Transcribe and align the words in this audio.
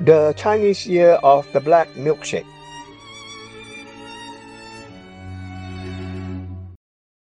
the 0.00 0.34
Chinese 0.36 0.86
Year 0.86 1.12
of 1.22 1.50
the 1.52 1.60
Black 1.60 1.88
Milkshake. 1.94 2.46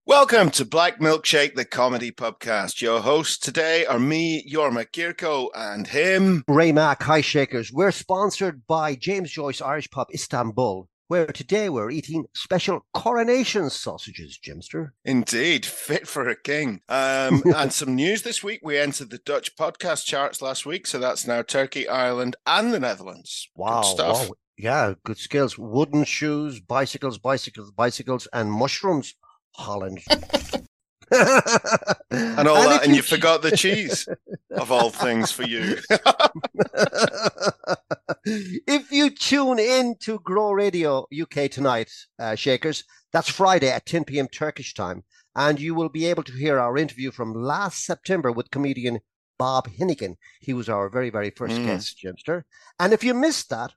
Welcome 0.05 0.51
to 0.51 0.65
Black 0.65 0.99
Milkshake, 0.99 1.55
the 1.55 1.65
comedy 1.65 2.11
podcast. 2.11 2.81
Your 2.81 3.01
hosts 3.01 3.37
today 3.37 3.85
are 3.85 3.99
me, 3.99 4.47
Jorma 4.51 4.85
Kirko, 4.85 5.49
and 5.55 5.87
him, 5.87 6.43
Ray 6.47 6.71
Mack. 6.71 7.03
Hi, 7.03 7.21
Shakers. 7.21 7.71
We're 7.71 7.91
sponsored 7.91 8.67
by 8.67 8.95
James 8.95 9.31
Joyce 9.31 9.61
Irish 9.61 9.89
Pub 9.89 10.07
Istanbul, 10.13 10.87
where 11.07 11.27
today 11.27 11.69
we're 11.69 11.91
eating 11.91 12.25
special 12.33 12.85
coronation 12.93 13.69
sausages, 13.69 14.39
Jimster. 14.43 14.91
Indeed, 15.05 15.65
fit 15.65 16.07
for 16.07 16.27
a 16.27 16.35
king. 16.35 16.81
Um, 16.89 17.43
and 17.55 17.71
some 17.73 17.95
news 17.95 18.21
this 18.23 18.43
week. 18.43 18.61
We 18.63 18.77
entered 18.77 19.09
the 19.09 19.17
Dutch 19.19 19.55
podcast 19.55 20.05
charts 20.05 20.41
last 20.41 20.65
week, 20.65 20.87
so 20.87 20.99
that's 20.99 21.27
now 21.27 21.41
Turkey, 21.41 21.87
Ireland, 21.87 22.35
and 22.45 22.73
the 22.73 22.79
Netherlands. 22.79 23.49
Wow, 23.55 23.81
Good 23.81 23.87
stuff. 23.89 24.29
wow. 24.29 24.35
Yeah, 24.57 24.93
good 25.03 25.17
skills. 25.17 25.57
Wooden 25.57 26.03
shoes, 26.03 26.59
bicycles, 26.59 27.17
bicycles, 27.17 27.71
bicycles, 27.71 28.27
and 28.33 28.51
mushrooms. 28.51 29.15
Holland. 29.55 29.99
And 32.11 32.47
all 32.47 32.69
that, 32.69 32.81
if 32.81 32.83
and 32.83 32.95
you 32.95 33.01
forgot 33.01 33.41
the 33.41 33.57
cheese 33.57 34.07
of 34.51 34.71
all 34.71 34.91
things 34.91 35.31
for 35.31 35.43
you. 35.43 35.77
if 38.25 38.82
you 39.03 39.09
tune 39.09 39.59
in 39.59 39.95
to 39.99 40.19
Grow 40.19 40.51
Radio 40.51 41.05
UK 41.21 41.51
tonight, 41.51 41.91
uh, 42.19 42.35
Shakers, 42.35 42.85
that's 43.11 43.29
Friday 43.29 43.69
at 43.69 43.85
10 43.85 44.05
p.m. 44.05 44.27
Turkish 44.29 44.73
time, 44.73 45.03
and 45.35 45.59
you 45.59 45.75
will 45.75 45.89
be 45.89 46.05
able 46.05 46.23
to 46.23 46.31
hear 46.31 46.57
our 46.57 46.77
interview 46.77 47.11
from 47.11 47.33
last 47.33 47.85
September 47.85 48.31
with 48.31 48.49
comedian 48.49 49.01
Bob 49.37 49.67
Hinnigan. 49.67 50.15
He 50.39 50.53
was 50.53 50.69
our 50.69 50.89
very, 50.89 51.09
very 51.09 51.31
first 51.31 51.59
Mm. 51.59 51.65
guest, 51.65 51.97
Jimster. 52.01 52.43
And 52.79 52.93
if 52.93 53.03
you 53.03 53.13
missed 53.13 53.49
that, 53.49 53.73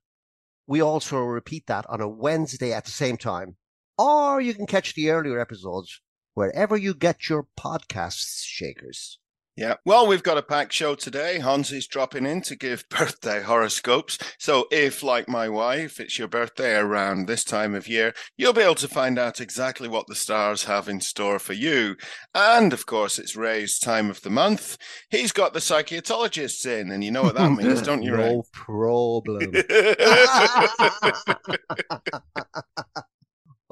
we 0.66 0.80
also 0.80 1.18
repeat 1.18 1.66
that 1.66 1.86
on 1.88 2.00
a 2.00 2.08
Wednesday 2.08 2.72
at 2.72 2.84
the 2.84 2.90
same 2.92 3.16
time. 3.16 3.56
Or 3.98 4.40
you 4.40 4.54
can 4.54 4.66
catch 4.66 4.94
the 4.94 5.10
earlier 5.10 5.40
episodes 5.40 6.00
wherever 6.34 6.76
you 6.76 6.94
get 6.94 7.28
your 7.28 7.48
podcasts, 7.58 8.44
Shakers. 8.44 9.18
Yeah. 9.56 9.76
Well, 9.86 10.06
we've 10.06 10.22
got 10.22 10.36
a 10.36 10.42
packed 10.42 10.74
show 10.74 10.94
today. 10.94 11.38
Honzie's 11.40 11.86
dropping 11.86 12.26
in 12.26 12.42
to 12.42 12.54
give 12.54 12.86
birthday 12.90 13.42
horoscopes. 13.42 14.18
So, 14.38 14.66
if, 14.70 15.02
like 15.02 15.30
my 15.30 15.48
wife, 15.48 15.98
it's 15.98 16.18
your 16.18 16.28
birthday 16.28 16.76
around 16.76 17.26
this 17.26 17.42
time 17.42 17.74
of 17.74 17.88
year, 17.88 18.12
you'll 18.36 18.52
be 18.52 18.60
able 18.60 18.74
to 18.76 18.88
find 18.88 19.18
out 19.18 19.40
exactly 19.40 19.88
what 19.88 20.08
the 20.08 20.14
stars 20.14 20.64
have 20.64 20.90
in 20.90 21.00
store 21.00 21.38
for 21.38 21.54
you. 21.54 21.96
And 22.34 22.74
of 22.74 22.84
course, 22.84 23.18
it's 23.18 23.34
Ray's 23.34 23.78
time 23.78 24.10
of 24.10 24.20
the 24.20 24.30
month. 24.30 24.76
He's 25.08 25.32
got 25.32 25.54
the 25.54 25.62
psychiatrists 25.62 26.66
in, 26.66 26.90
and 26.90 27.02
you 27.02 27.10
know 27.10 27.22
what 27.22 27.36
that 27.36 27.52
means, 27.56 27.80
don't 27.80 28.02
you, 28.02 28.14
Ray? 28.14 28.34
No 28.34 28.44
problem. 28.52 29.50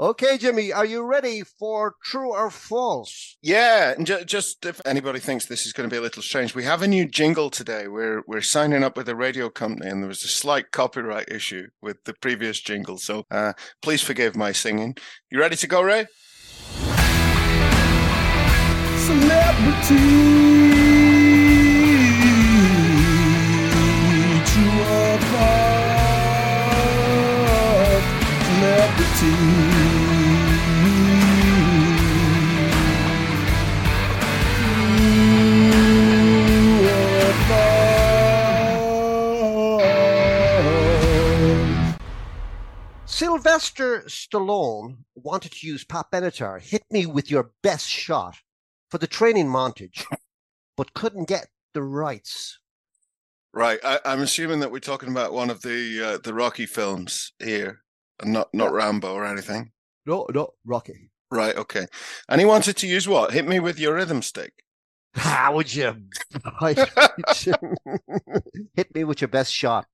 okay, 0.05 0.37
Jimmy, 0.37 0.73
are 0.73 0.85
you 0.85 1.03
ready 1.03 1.43
for 1.43 1.95
true 2.03 2.33
or 2.33 2.51
false? 2.51 3.37
Yeah, 3.43 3.95
and 3.97 4.07
ju- 4.07 4.25
just 4.25 4.65
if 4.67 4.81
anybody 4.85 5.19
thinks 5.19 5.47
this 5.47 5.67
is 5.67 5.73
going 5.73 5.89
to 5.89 5.93
be 5.93 5.99
a 5.99 6.03
little 6.03 6.23
strange, 6.23 6.55
we 6.55 6.65
have 6.65 6.83
a 6.83 6.89
new 6.89 7.07
jingle 7.09 7.51
today. 7.51 7.89
We're 7.89 8.23
we're 8.27 8.43
signing 8.43 8.85
up 8.85 8.97
with 8.97 9.09
a 9.09 9.17
radio 9.17 9.49
company, 9.49 9.91
and 9.91 10.03
there 10.03 10.09
was 10.09 10.25
a 10.25 10.29
slight 10.29 10.71
copyright 10.71 11.31
issue 11.31 11.69
with 11.81 12.05
the 12.05 12.15
previous 12.15 12.61
jingle. 12.61 12.99
So 12.99 13.25
uh, 13.31 13.55
please 13.83 14.03
forgive 14.03 14.37
my 14.37 14.53
singing. 14.53 14.97
You 15.31 15.41
ready 15.41 15.57
to 15.57 15.67
go, 15.67 15.83
Ray? 15.83 16.07
Sylvester 43.15 44.01
Stallone 44.09 44.97
wanted 45.15 45.53
to 45.53 45.69
use 45.69 45.85
Pat 45.85 46.07
Benatar, 46.13 46.61
hit 46.61 46.83
me 46.91 47.07
with 47.07 47.31
your 47.31 47.53
best 47.63 47.89
shot 47.89 48.35
for 48.91 48.99
the 48.99 49.07
training 49.07 49.47
montage, 49.47 50.05
but 50.77 50.95
couldn't 50.95 51.29
get 51.29 51.47
the 51.75 51.83
rights. 51.85 52.59
Right. 53.53 53.79
I, 53.85 54.01
I'm 54.05 54.23
assuming 54.23 54.59
that 54.59 54.73
we're 54.73 54.81
talking 54.81 55.11
about 55.11 55.33
one 55.33 55.49
of 55.49 55.63
the 55.63 56.03
uh, 56.05 56.19
the 56.25 56.35
Rocky 56.35 56.67
films 56.67 57.33
here, 57.39 57.83
and 58.21 58.33
not 58.33 58.49
not 58.53 58.73
Rambo 58.73 59.15
or 59.15 59.25
anything. 59.25 59.71
No, 60.05 60.27
no, 60.35 60.49
Rocky. 60.65 61.13
Right. 61.31 61.57
Okay. 61.57 61.87
And 62.29 62.41
he 62.41 62.45
wanted 62.45 62.77
to 62.79 62.89
use 62.89 63.07
what? 63.07 63.33
Hit 63.33 63.47
me 63.47 63.61
with 63.61 63.79
your 63.79 63.95
rhythm 63.95 64.23
stick. 64.23 64.55
How 65.15 65.55
would 65.55 65.73
you 65.73 65.95
hit 68.75 68.93
me 68.93 69.05
with 69.05 69.21
your 69.21 69.29
best 69.29 69.53
shot? 69.53 69.87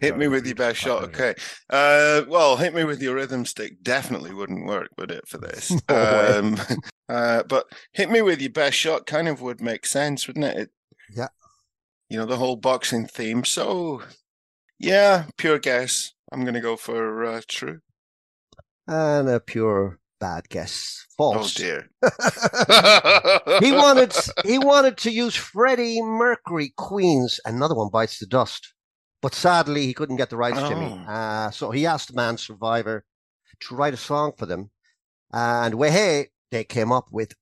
Hit 0.00 0.18
me 0.18 0.28
with 0.28 0.46
your 0.46 0.56
best 0.56 0.80
shot. 0.80 1.04
Okay. 1.04 1.34
Uh, 1.70 2.22
well, 2.28 2.56
hit 2.56 2.74
me 2.74 2.84
with 2.84 3.00
your 3.00 3.14
rhythm 3.14 3.46
stick 3.46 3.82
definitely 3.82 4.34
wouldn't 4.34 4.66
work, 4.66 4.88
would 4.98 5.10
it, 5.10 5.26
for 5.28 5.38
this? 5.38 5.72
Um, 5.88 6.58
uh, 7.08 7.42
but 7.44 7.66
hit 7.92 8.10
me 8.10 8.22
with 8.22 8.40
your 8.40 8.50
best 8.50 8.76
shot 8.76 9.06
kind 9.06 9.28
of 9.28 9.40
would 9.40 9.60
make 9.60 9.86
sense, 9.86 10.26
wouldn't 10.26 10.44
it? 10.44 10.56
it? 10.56 10.70
Yeah. 11.14 11.28
You 12.08 12.18
know, 12.18 12.26
the 12.26 12.36
whole 12.36 12.56
boxing 12.56 13.06
theme. 13.06 13.44
So, 13.44 14.02
yeah, 14.78 15.26
pure 15.38 15.58
guess. 15.58 16.12
I'm 16.32 16.42
going 16.42 16.54
to 16.54 16.60
go 16.60 16.76
for 16.76 17.24
uh, 17.24 17.40
true. 17.48 17.80
And 18.88 19.28
a 19.28 19.40
pure 19.40 20.00
bad 20.20 20.48
guess. 20.48 21.06
False. 21.16 21.58
Oh, 21.58 21.62
dear. 21.62 21.90
he 23.60 23.72
wanted 23.72 24.14
he 24.44 24.58
wanted 24.58 24.96
to 24.98 25.10
use 25.10 25.34
Freddie 25.34 26.02
Mercury 26.02 26.72
Queen's 26.76 27.40
Another 27.44 27.74
One 27.74 27.90
Bites 27.90 28.18
the 28.18 28.26
Dust. 28.26 28.74
But 29.22 29.34
sadly 29.34 29.86
he 29.86 29.94
couldn't 29.94 30.16
get 30.16 30.30
the 30.30 30.36
rights, 30.36 30.60
Jimmy. 30.68 31.00
Oh. 31.06 31.10
Uh, 31.10 31.50
so 31.50 31.70
he 31.70 31.86
asked 31.86 32.08
the 32.08 32.14
man 32.14 32.36
Survivor 32.36 33.04
to 33.60 33.74
write 33.74 33.94
a 33.94 33.98
song 33.98 34.32
for 34.36 34.46
them. 34.46 34.70
And 35.32 35.74
hey, 35.82 36.28
they 36.50 36.64
came 36.64 36.92
up 36.92 37.08
with 37.10 37.34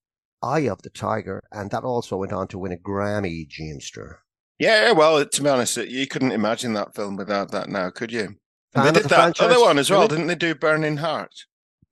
Eye 0.42 0.68
of 0.68 0.82
the 0.82 0.90
Tiger, 0.90 1.42
and 1.52 1.70
that 1.70 1.84
also 1.84 2.16
went 2.16 2.32
on 2.32 2.48
to 2.48 2.58
win 2.58 2.72
a 2.72 2.76
Grammy, 2.76 3.48
Jamester. 3.48 4.18
Yeah, 4.58 4.92
well, 4.92 5.24
to 5.24 5.42
be 5.42 5.48
honest, 5.48 5.76
you 5.76 6.06
couldn't 6.06 6.32
imagine 6.32 6.74
that 6.74 6.94
film 6.94 7.16
without 7.16 7.50
that 7.50 7.68
now, 7.68 7.90
could 7.90 8.12
you? 8.12 8.36
And 8.74 8.86
they 8.86 8.92
did 8.92 9.04
the 9.04 9.08
that 9.08 9.40
other 9.40 9.60
one 9.60 9.78
as 9.78 9.90
well, 9.90 10.02
Jimmy? 10.02 10.08
didn't 10.08 10.26
they 10.28 10.34
do 10.34 10.54
Burning 10.54 10.98
Heart? 10.98 11.32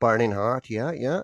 Burning 0.00 0.32
Heart, 0.32 0.70
yeah, 0.70 0.92
yeah. 0.92 1.22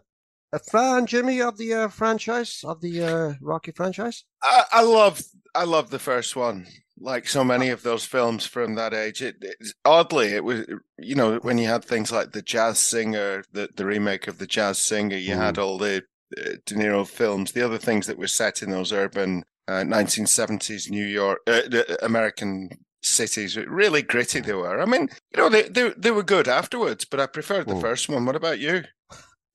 A 0.53 0.59
fan, 0.59 1.07
Jimmy, 1.07 1.43
of 1.43 1.59
the 1.59 1.75
uh, 1.75 1.89
franchise, 1.89 2.61
of 2.65 2.81
the 2.81 3.03
uh, 3.03 3.35
Rocky 3.41 3.73
franchise? 3.73 4.25
I, 4.43 4.65
I 4.73 4.83
love 4.83 5.21
I 5.55 5.65
love 5.65 5.91
the 5.91 5.99
first 5.99 6.37
one. 6.37 6.67
Like 7.01 7.29
so 7.29 7.45
many 7.45 7.69
of 7.69 7.83
those 7.83 8.05
films 8.05 8.45
from 8.47 8.75
that 8.75 8.93
age, 8.93 9.23
it, 9.23 9.37
it 9.41 9.57
oddly 9.85 10.29
it 10.29 10.43
was 10.45 10.67
you 10.99 11.15
know 11.15 11.37
when 11.39 11.59
you 11.59 11.69
had 11.69 11.85
things 11.85 12.11
like 12.11 12.33
the 12.33 12.43
Jazz 12.43 12.79
Singer, 12.79 13.45
the 13.53 13.69
the 13.77 13.87
remake 13.87 14.27
of 14.27 14.39
the 14.39 14.47
Jazz 14.47 14.83
Singer, 14.83 15.17
you 15.17 15.35
had 15.35 15.59
all 15.59 15.79
the 15.79 16.03
uh, 16.39 16.51
De 16.67 16.75
Niro 16.75 17.07
films, 17.07 17.53
the 17.53 17.63
other 17.65 17.79
things 17.79 18.07
that 18.07 18.19
were 18.19 18.27
set 18.27 18.63
in 18.63 18.71
those 18.71 18.93
urban 18.93 19.45
uh, 19.69 19.85
1970s 19.85 20.91
New 20.91 21.07
York 21.07 21.39
uh, 21.47 21.61
American 22.03 22.71
cities. 23.03 23.57
Really 23.57 24.03
gritty 24.03 24.41
they 24.41 24.53
were. 24.55 24.81
I 24.81 24.85
mean, 24.85 25.09
you 25.35 25.43
know 25.43 25.49
they 25.49 25.63
they 25.63 25.91
they 25.97 26.11
were 26.11 26.23
good 26.25 26.49
afterwards, 26.49 27.05
but 27.05 27.21
I 27.21 27.27
preferred 27.27 27.69
the 27.69 27.75
Mm. 27.75 27.81
first 27.81 28.09
one. 28.09 28.27
What 28.27 28.37
about 28.37 28.59
you? 28.59 28.85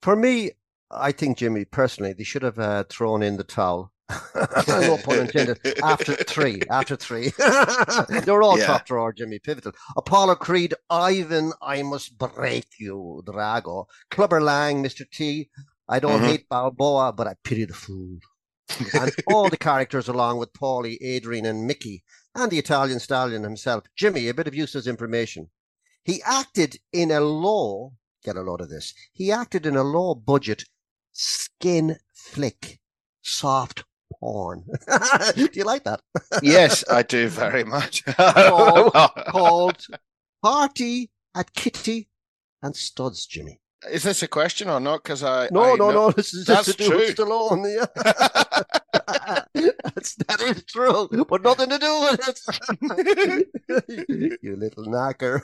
For 0.02 0.16
me, 0.16 0.52
I 0.90 1.12
think 1.12 1.38
Jimmy 1.38 1.64
personally, 1.64 2.12
they 2.12 2.24
should 2.24 2.42
have 2.42 2.58
uh, 2.58 2.84
thrown 2.88 3.22
in 3.22 3.36
the 3.36 3.44
towel. 3.44 3.92
no 4.68 4.98
pun 4.98 5.18
intended. 5.20 5.58
After 5.82 6.14
three, 6.14 6.60
after 6.70 6.96
three, 6.96 7.32
they're 8.24 8.42
all 8.42 8.58
Yeah. 8.58 8.66
top 8.66 8.86
drawer. 8.86 9.12
Jimmy 9.12 9.38
pivotal. 9.38 9.72
Apollo 9.96 10.36
Creed, 10.36 10.74
Ivan, 10.90 11.52
I 11.62 11.82
must 11.82 12.18
break 12.18 12.66
you, 12.78 13.22
Drago. 13.26 13.86
Clubber 14.10 14.40
Lang, 14.40 14.82
Mister 14.82 15.04
T. 15.04 15.48
I 15.88 15.98
don't 16.00 16.20
Mhm. 16.20 16.26
hate 16.28 16.48
Balboa, 16.48 17.12
but 17.12 17.26
I 17.26 17.34
pity 17.44 17.64
the 17.64 17.74
fool. 17.74 18.18
and 18.94 19.12
all 19.26 19.50
the 19.50 19.58
characters 19.58 20.08
along 20.08 20.38
with 20.38 20.52
Paulie, 20.54 20.96
Adrian, 21.02 21.44
and 21.44 21.66
Mickey, 21.66 22.02
and 22.34 22.50
the 22.50 22.58
Italian 22.58 22.98
stallion 22.98 23.42
himself. 23.42 23.84
Jimmy, 23.94 24.26
a 24.28 24.32
bit 24.34 24.46
of 24.48 24.54
useless 24.54 24.86
information. 24.86 25.50
He 26.02 26.22
acted 26.22 26.78
in 26.90 27.10
a 27.10 27.20
low, 27.20 27.92
get 28.24 28.36
a 28.36 28.40
load 28.40 28.62
of 28.62 28.70
this, 28.70 28.94
he 29.12 29.30
acted 29.30 29.66
in 29.66 29.76
a 29.76 29.82
low 29.84 30.14
budget 30.14 30.64
skin 31.12 31.98
flick, 32.14 32.80
soft 33.22 33.84
porn. 34.20 34.64
Do 35.36 35.48
you 35.52 35.64
like 35.64 35.84
that? 35.84 36.00
yes, 36.42 36.84
I 36.90 37.02
do 37.02 37.28
very 37.44 37.64
much. 37.64 38.04
Called, 38.04 38.92
called 39.28 39.86
Party 40.42 41.10
at 41.34 41.52
Kitty 41.54 42.08
and 42.62 42.74
Studs, 42.76 43.26
Jimmy. 43.26 43.60
Is 43.90 44.02
this 44.02 44.22
a 44.22 44.28
question 44.28 44.70
or 44.70 44.80
not? 44.80 45.02
Because 45.02 45.22
I 45.22 45.48
No, 45.52 45.62
I 45.62 45.76
no, 45.76 45.78
know- 45.90 45.90
no. 45.92 46.10
This 46.10 46.32
is 46.32 46.46
just 46.46 46.66
That's 46.66 46.76
to 46.78 46.88
do 46.90 46.96
with. 46.96 47.16
Stallone. 47.16 47.76
Yeah. 47.76 47.86
That's, 49.94 50.14
that 50.16 50.40
is 50.40 50.64
true, 50.64 51.08
but 51.28 51.42
nothing 51.42 51.68
to 51.70 51.78
do 51.78 52.00
with 52.00 52.20
it. 52.28 52.40
you 54.42 54.56
little 54.56 54.84
knacker. 54.86 55.40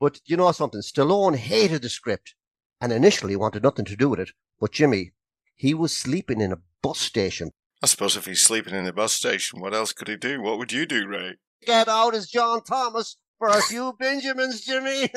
but 0.00 0.20
you 0.26 0.36
know 0.36 0.52
something? 0.52 0.80
Stallone 0.80 1.36
hated 1.36 1.82
the 1.82 1.88
script 1.88 2.34
and 2.80 2.92
initially 2.92 3.36
wanted 3.36 3.62
nothing 3.62 3.84
to 3.86 3.96
do 3.96 4.08
with 4.10 4.20
it. 4.20 4.30
But 4.60 4.72
Jimmy, 4.72 5.12
he 5.56 5.74
was 5.74 5.96
sleeping 5.96 6.40
in 6.40 6.52
a 6.52 6.58
bus 6.82 6.98
station. 6.98 7.50
I 7.82 7.86
suppose 7.86 8.16
if 8.16 8.26
he's 8.26 8.42
sleeping 8.42 8.74
in 8.74 8.86
a 8.86 8.92
bus 8.92 9.12
station, 9.12 9.60
what 9.60 9.74
else 9.74 9.92
could 9.92 10.08
he 10.08 10.16
do? 10.16 10.40
What 10.40 10.58
would 10.58 10.72
you 10.72 10.86
do, 10.86 11.06
Ray? 11.06 11.36
Get 11.66 11.88
out 11.88 12.14
as 12.14 12.28
John 12.28 12.62
Thomas 12.62 13.16
for 13.38 13.48
a 13.48 13.62
few 13.62 13.94
Benjamins, 13.98 14.62
Jimmy. 14.62 15.08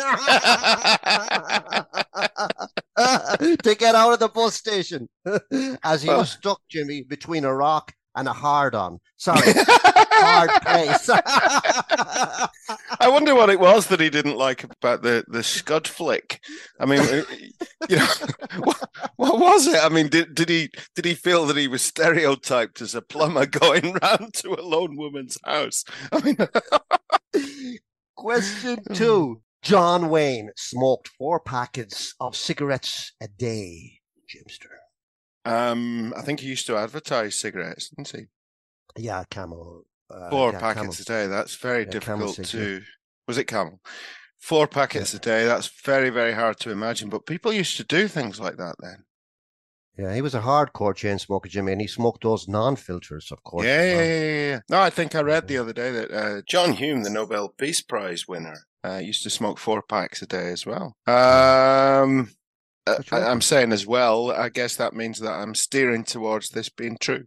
to 2.98 3.75
get 3.78 3.95
out 3.95 4.13
of 4.13 4.19
the 4.19 4.30
bus 4.34 4.56
station 4.56 5.07
as 5.84 6.01
he 6.01 6.10
was 6.10 6.31
stuck, 6.31 6.62
Jimmy, 6.69 7.04
between 7.04 7.45
a 7.45 7.54
rock 7.54 7.94
and 8.18 8.28
a 8.28 8.34
hard 8.34 8.75
on. 8.75 9.00
Sorry, 9.16 9.54
hard 9.56 10.50
place. 10.64 11.10
I 13.00 13.08
wonder 13.08 13.36
what 13.36 13.52
it 13.52 13.60
was 13.60 13.88
that 13.88 14.00
he 14.00 14.10
didn't 14.10 14.38
like 14.38 14.64
about 14.64 15.04
the 15.04 15.24
the 15.28 15.44
Scud 15.44 15.88
flick. 15.88 16.42
I 16.80 16.86
mean, 16.86 17.00
uh, 17.00 17.24
you 17.88 17.98
know, 17.98 18.08
what, 18.64 18.90
what, 19.16 19.40
was 19.40 19.68
it? 19.68 19.80
I 19.81 19.90
mean, 19.90 20.10
did 20.10 20.34
did 20.34 20.50
he 20.50 20.69
did 20.96 21.06
he 21.06 21.14
feel 21.14 21.46
that 21.46 21.58
he 21.58 21.68
was 21.68 21.84
stereotyped 21.84 22.81
as 22.81 22.96
a 22.96 23.02
plumber 23.02 23.46
going 23.46 23.94
round 24.02 24.34
to 24.36 24.54
a 24.54 24.62
lone 24.62 24.98
woman's 24.98 25.38
house? 25.46 25.86
I 26.12 26.22
mean, 26.22 26.38
question 28.16 28.80
two: 28.94 29.42
John 29.62 30.10
Wayne 30.10 30.50
smoked 30.58 31.10
four 31.19 31.40
packets 31.40 32.16
of 32.19 32.36
cigarettes 32.36 33.14
a 33.22 33.28
day. 33.28 34.00
Jimster. 34.28 34.87
Um, 35.48 36.14
I 36.18 36.22
think 36.22 36.40
he 36.40 36.48
used 36.48 36.68
to 36.68 36.78
advertise 36.78 37.36
cigarettes, 37.36 37.90
didn't 37.90 38.10
he? 38.10 38.28
Yeah, 39.02 39.24
Camel. 39.30 39.86
Uh, 40.10 40.30
Four 40.30 40.52
yeah, 40.54 40.60
packets 40.60 41.04
Camel. 41.04 41.20
a 41.22 41.26
day. 41.26 41.28
That's 41.28 41.56
very 41.56 41.84
Yeah, 41.84 41.92
difficult 41.92 42.36
to. 42.44 42.82
Was 43.28 43.38
it 43.38 43.46
Camel? 43.46 43.80
Four 44.40 44.68
packets 44.68 45.14
a 45.14 45.20
day. 45.20 45.46
That's 45.46 45.68
very, 45.84 46.10
very 46.10 46.34
hard 46.34 46.60
to 46.62 46.72
imagine. 46.72 47.10
But 47.10 47.26
people 47.26 47.52
used 47.52 47.78
to 47.78 47.84
do 47.84 48.08
things 48.08 48.40
like 48.40 48.58
that 48.58 48.76
then. 48.80 49.04
Yeah, 49.98 50.14
he 50.14 50.22
was 50.22 50.36
a 50.36 50.42
hardcore 50.42 50.94
chain 50.96 51.18
smoker, 51.18 51.50
Jimmy, 51.50 51.72
and 51.72 51.82
he 51.82 51.88
smoked 51.88 52.22
those 52.22 52.48
non-filters, 52.48 53.32
of 53.32 53.44
course. 53.44 53.66
Yeah, 53.66 53.84
yeah, 53.84 53.96
well. 53.96 54.06
yeah, 54.06 54.22
yeah, 54.22 54.50
yeah. 54.52 54.60
No, 54.70 54.80
I 54.80 54.92
think 54.92 55.16
I 55.16 55.22
read 55.22 55.48
the 55.48 55.58
other 55.58 55.74
day 55.74 55.92
that 55.92 56.12
uh, 56.12 56.42
John 56.48 56.74
Hume, 56.74 57.02
the 57.02 57.10
Nobel 57.10 57.50
Peace 57.50 57.82
Prize 57.82 58.28
winner, 58.28 58.60
uh, 58.86 58.98
used 58.98 59.24
to 59.24 59.32
smoke 59.32 59.58
four 59.58 59.82
packs 59.82 60.22
a 60.22 60.28
day 60.28 60.52
as 60.52 60.68
well. 60.68 60.96
Um, 61.08 62.30
uh. 62.88 63.16
I'm 63.16 63.42
saying 63.42 63.72
as 63.72 63.86
well. 63.86 64.31
I 64.31 64.50
guess 64.50 64.75
that 64.78 64.94
means 64.94 65.19
that 65.19 65.31
I'm 65.31 65.56
steering 65.56 66.04
towards 66.04 66.50
this 66.50 66.69
being 66.69 66.98
true. 67.00 67.25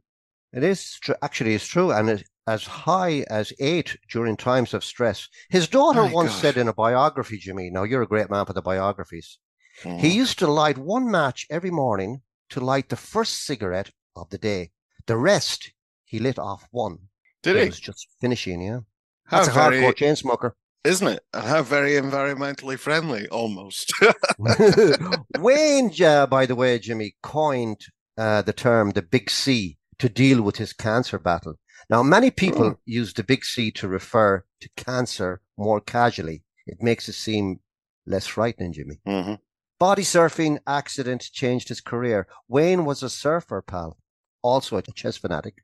It 0.52 0.64
is 0.64 0.98
tr- 1.00 1.12
actually 1.22 1.54
it's 1.54 1.66
true, 1.66 1.92
and 1.92 2.08
it, 2.10 2.24
as 2.46 2.64
high 2.64 3.24
as 3.30 3.52
eight 3.60 3.96
during 4.10 4.36
times 4.36 4.74
of 4.74 4.82
stress. 4.84 5.28
His 5.48 5.68
daughter 5.68 6.02
My 6.02 6.12
once 6.12 6.32
God. 6.32 6.40
said 6.40 6.56
in 6.56 6.68
a 6.68 6.72
biography, 6.72 7.38
Jimmy. 7.38 7.70
Now 7.70 7.84
you're 7.84 8.02
a 8.02 8.08
great 8.08 8.30
man 8.30 8.46
for 8.46 8.52
the 8.52 8.62
biographies. 8.62 9.38
Mm. 9.82 10.00
He 10.00 10.08
used 10.08 10.38
to 10.40 10.46
light 10.48 10.76
one 10.78 11.10
match 11.10 11.46
every 11.50 11.70
morning 11.70 12.22
to 12.50 12.60
light 12.60 12.88
the 12.88 12.96
first 12.96 13.44
cigarette 13.44 13.90
of 14.16 14.30
the 14.30 14.38
day. 14.38 14.72
The 15.06 15.16
rest 15.16 15.72
he 16.04 16.18
lit 16.18 16.38
off 16.38 16.66
one. 16.72 16.98
Did 17.42 17.56
It 17.56 17.62
he? 17.62 17.66
was 17.68 17.80
just 17.80 18.08
finishing, 18.20 18.60
yeah. 18.60 18.80
How 19.26 19.38
That's 19.38 19.48
a 19.48 19.52
very, 19.52 19.80
hardcore 19.80 19.94
chain 19.96 20.16
smoker. 20.16 20.56
Isn't 20.84 21.06
it? 21.08 21.22
And 21.32 21.44
how 21.44 21.62
very 21.62 21.92
environmentally 21.92 22.78
friendly, 22.78 23.28
almost. 23.28 23.92
Wayne, 25.38 25.92
uh, 26.02 26.26
by 26.26 26.46
the 26.46 26.54
way, 26.54 26.78
Jimmy 26.78 27.16
coined 27.22 27.80
uh, 28.16 28.42
the 28.42 28.52
term 28.52 28.90
the 28.90 29.02
big 29.02 29.30
C 29.30 29.78
to 29.98 30.08
deal 30.08 30.42
with 30.42 30.56
his 30.56 30.72
cancer 30.72 31.18
battle. 31.18 31.54
Now, 31.88 32.02
many 32.02 32.30
people 32.30 32.64
Oh. 32.66 32.78
use 32.84 33.12
the 33.14 33.24
big 33.24 33.44
C 33.44 33.70
to 33.72 33.88
refer 33.88 34.44
to 34.60 34.68
cancer 34.76 35.40
more 35.58 35.80
casually. 35.80 36.42
It 36.66 36.82
makes 36.82 37.08
it 37.08 37.14
seem 37.14 37.60
less 38.06 38.26
frightening, 38.26 38.72
Jimmy. 38.72 39.00
hmm 39.06 39.34
Body 39.78 40.02
surfing 40.02 40.58
accident 40.66 41.22
changed 41.32 41.68
his 41.70 41.80
career. 41.80 42.26
Wayne 42.48 42.84
was 42.84 43.02
a 43.02 43.08
surfer, 43.08 43.62
pal, 43.62 43.96
also 44.42 44.76
a 44.76 44.82
chess 44.82 45.16
fanatic. 45.16 45.54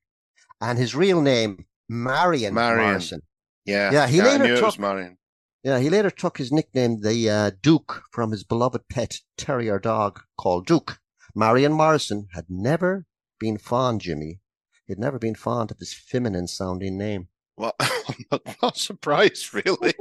And 0.58 0.78
his 0.78 0.94
real 0.94 1.20
name, 1.20 1.66
Marion, 1.86 2.54
Marion. 2.54 2.86
Morrison. 2.86 3.22
Yeah. 3.66 3.90
Yeah, 3.92 4.06
he 4.06 4.20
I 4.20 4.24
later 4.24 4.44
knew 4.44 4.54
it 4.54 4.62
was 4.62 4.74
took- 4.74 4.80
Marion. 4.80 5.18
Yeah, 5.62 5.80
he 5.80 5.90
later 5.90 6.10
took 6.10 6.38
his 6.38 6.52
nickname, 6.52 7.00
the 7.00 7.28
uh, 7.28 7.50
Duke, 7.60 8.04
from 8.12 8.30
his 8.30 8.44
beloved 8.44 8.88
pet 8.88 9.18
terrier 9.36 9.80
dog 9.80 10.20
called 10.38 10.64
Duke. 10.66 11.00
Marion 11.34 11.72
Morrison 11.72 12.28
had 12.34 12.44
never 12.48 13.04
been 13.40 13.58
fond, 13.58 14.00
Jimmy. 14.00 14.38
He 14.86 14.92
had 14.92 15.00
never 15.00 15.18
been 15.18 15.34
fond 15.34 15.72
of 15.72 15.78
his 15.80 15.92
feminine 15.92 16.46
sounding 16.46 16.96
name. 16.96 17.28
Well, 17.56 17.74
I'm 17.80 18.24
not, 18.30 18.56
not 18.62 18.76
surprised, 18.76 19.52
really. 19.52 19.94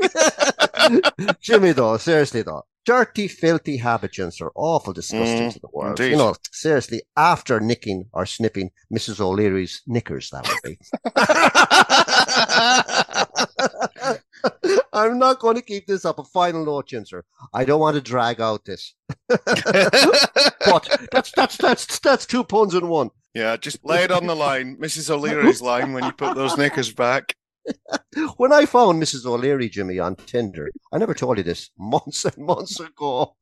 Jimmy, 1.42 1.72
though, 1.72 1.98
seriously, 1.98 2.44
though, 2.44 2.64
dirty, 2.86 3.28
filthy 3.28 3.78
habitants 3.78 4.40
are 4.42 4.52
awful 4.56 4.94
disgusting 4.94 5.50
Mm, 5.50 5.54
to 5.54 5.60
the 5.60 5.70
world. 5.74 6.00
indeed. 6.00 6.12
You 6.12 6.18
know, 6.18 6.36
seriously, 6.52 7.02
after 7.18 7.60
nicking 7.60 8.06
or 8.14 8.28
snipping 8.28 8.70
Mrs. 8.94 9.20
O'Leary's 9.20 9.82
knickers, 9.88 10.30
that 10.30 10.48
would 10.48 10.62
be. 10.64 10.78
I'm 14.94 15.18
not 15.20 15.40
going 15.40 15.56
to 15.56 15.62
keep 15.62 15.88
this 15.88 16.06
up. 16.06 16.20
A 16.20 16.24
final 16.24 16.66
note, 16.66 16.90
Chinser. 16.90 17.24
I 17.54 17.66
don't 17.66 17.80
want 17.80 17.96
to 17.96 18.02
drag 18.02 18.40
out 18.42 18.66
this. 18.66 18.94
But 20.66 21.08
that's 21.12 21.32
that's 21.32 21.58
that's 21.58 22.00
that's 22.00 22.26
two 22.26 22.44
puns 22.44 22.74
in 22.74 22.88
one. 22.88 23.12
yeah, 23.36 23.56
just 23.58 23.86
lay 23.86 24.04
it 24.04 24.12
on 24.12 24.26
the 24.26 24.36
line, 24.36 24.78
Mrs. 24.78 25.10
O'Leary's 25.12 25.62
line, 25.62 25.94
when 25.94 26.04
you 26.04 26.12
put 26.12 26.36
those 26.36 26.58
knickers 26.58 26.92
back. 26.94 27.36
When 28.38 28.54
I 28.54 28.66
found 28.68 29.02
Mrs. 29.02 29.26
O'Leary, 29.26 29.70
Jimmy, 29.70 29.98
on 30.00 30.16
Tinder, 30.16 30.70
I 30.94 31.00
never 31.00 31.16
told 31.16 31.38
you 31.40 31.44
this 31.44 31.72
months 31.78 32.24
and 32.24 32.38
months 32.38 32.80
ago. 32.80 33.36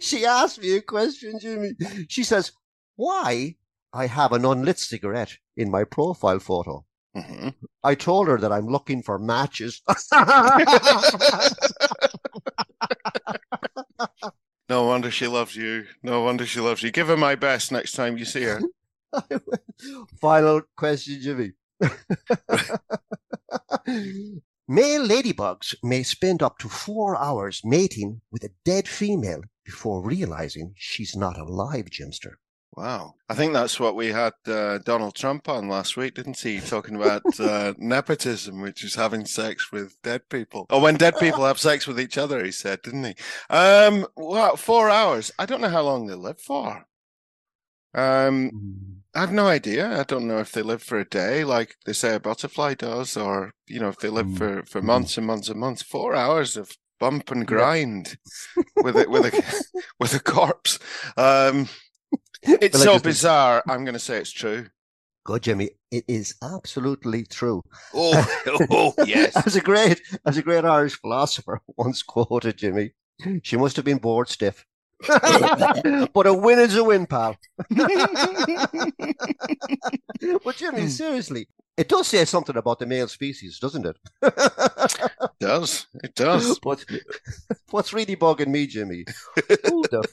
she 0.00 0.24
asked 0.26 0.60
me 0.60 0.76
a 0.76 0.82
question, 0.82 1.38
Jimmy. 1.40 1.72
She 2.08 2.24
says, 2.24 2.50
"Why 2.96 3.54
I 3.92 4.06
have 4.06 4.32
an 4.32 4.44
unlit 4.44 4.78
cigarette 4.80 5.36
in 5.56 5.70
my 5.70 5.84
profile 5.84 6.40
photo?" 6.40 6.84
Hmm 7.14 7.48
I 7.82 7.94
told 7.94 8.28
her 8.28 8.38
that 8.38 8.52
I'm 8.52 8.66
looking 8.66 9.02
for 9.02 9.18
matches. 9.18 9.82
No 14.68 14.84
wonder 14.84 15.10
she 15.10 15.26
loves 15.26 15.56
you. 15.56 15.86
No 16.02 16.22
wonder 16.22 16.44
she 16.46 16.60
loves 16.60 16.82
you. 16.82 16.90
Give 16.90 17.08
her 17.08 17.16
my 17.16 17.34
best 17.34 17.72
next 17.72 17.92
time 17.92 18.18
you 18.18 18.24
see 18.24 18.42
her. 18.44 18.60
Final 20.20 20.62
question, 20.76 21.20
Jimmy. 21.20 21.52
Male 24.68 25.06
ladybugs 25.06 25.74
may 25.82 26.02
spend 26.02 26.42
up 26.42 26.58
to 26.58 26.68
four 26.68 27.16
hours 27.16 27.62
mating 27.64 28.20
with 28.30 28.44
a 28.44 28.50
dead 28.64 28.86
female 28.86 29.42
before 29.64 30.02
realizing 30.02 30.74
she's 30.76 31.16
not 31.16 31.38
alive, 31.38 31.86
Jimster. 31.86 32.34
Wow. 32.78 33.14
I 33.28 33.34
think 33.34 33.54
that's 33.54 33.80
what 33.80 33.96
we 33.96 34.06
had 34.12 34.34
uh, 34.46 34.78
Donald 34.78 35.16
Trump 35.16 35.48
on 35.48 35.68
last 35.68 35.96
week, 35.96 36.14
didn't 36.14 36.38
he? 36.38 36.60
Talking 36.60 36.94
about 36.94 37.22
uh, 37.40 37.74
nepotism, 37.76 38.60
which 38.60 38.84
is 38.84 38.94
having 38.94 39.24
sex 39.24 39.72
with 39.72 40.00
dead 40.02 40.28
people. 40.28 40.64
Or 40.70 40.80
when 40.80 40.94
dead 40.94 41.18
people 41.18 41.44
have 41.44 41.58
sex 41.58 41.88
with 41.88 41.98
each 41.98 42.16
other, 42.16 42.44
he 42.44 42.52
said, 42.52 42.82
didn't 42.82 43.02
he? 43.02 43.14
Um, 43.50 44.06
wow, 44.16 44.54
four 44.54 44.90
hours. 44.90 45.32
I 45.40 45.44
don't 45.44 45.60
know 45.60 45.68
how 45.68 45.82
long 45.82 46.06
they 46.06 46.14
live 46.14 46.40
for. 46.40 46.86
Um, 47.94 49.02
I 49.12 49.20
have 49.22 49.32
no 49.32 49.48
idea. 49.48 49.98
I 49.98 50.04
don't 50.04 50.28
know 50.28 50.38
if 50.38 50.52
they 50.52 50.62
live 50.62 50.82
for 50.84 51.00
a 51.00 51.08
day, 51.08 51.42
like 51.42 51.74
they 51.84 51.92
say 51.92 52.14
a 52.14 52.20
butterfly 52.20 52.74
does, 52.74 53.16
or 53.16 53.54
you 53.66 53.80
know, 53.80 53.88
if 53.88 53.96
they 53.98 54.08
live 54.08 54.26
Mm. 54.26 54.38
for, 54.38 54.62
for 54.66 54.80
Mm. 54.80 54.84
months 54.84 55.18
and 55.18 55.26
months 55.26 55.48
and 55.48 55.58
months. 55.58 55.82
Four 55.82 56.14
hours 56.14 56.56
of 56.56 56.70
bump 57.00 57.32
and 57.32 57.44
grind 57.44 58.18
with 58.76 58.96
it 58.98 59.10
with 59.10 59.26
a 59.26 59.64
with 59.98 60.14
a 60.14 60.20
corpse. 60.22 60.78
Um, 61.16 61.68
it's 62.60 62.82
so 62.82 62.98
bizarre. 62.98 63.62
I'm 63.68 63.84
going 63.84 63.94
to 63.94 63.98
say 64.00 64.18
it's 64.18 64.30
true. 64.32 64.66
Good, 65.24 65.42
Jimmy. 65.42 65.70
It 65.90 66.04
is 66.08 66.34
absolutely 66.42 67.24
true. 67.24 67.62
Oh, 67.94 68.26
oh 68.70 68.94
yes. 69.06 69.36
As 69.46 69.56
a 69.56 69.60
great, 69.60 70.00
as 70.24 70.36
a 70.36 70.42
great 70.42 70.64
Irish 70.64 71.00
philosopher 71.00 71.60
once 71.76 72.02
quoted 72.02 72.56
Jimmy, 72.56 72.92
she 73.42 73.56
must 73.56 73.76
have 73.76 73.84
been 73.84 73.98
bored 73.98 74.28
stiff. 74.28 74.64
but 75.06 76.26
a 76.26 76.32
win 76.34 76.58
is 76.58 76.76
a 76.76 76.82
win, 76.84 77.06
pal. 77.06 77.36
But 80.44 80.56
Jimmy, 80.56 80.82
Hmm. 80.82 80.88
seriously, 80.88 81.48
it 81.76 81.88
does 81.88 82.08
say 82.08 82.24
something 82.24 82.56
about 82.56 82.78
the 82.80 82.86
male 82.86 83.06
species, 83.08 83.58
doesn't 83.60 83.86
it? 83.86 83.96
It 84.22 85.30
does. 85.40 85.86
It 86.02 86.14
does. 86.14 86.58
What's, 86.62 86.84
what's 87.70 87.92
really 87.92 88.16
bugging 88.16 88.48
me, 88.48 88.66
Jimmy? 88.66 89.04
Who 89.64 89.82
the 89.90 90.04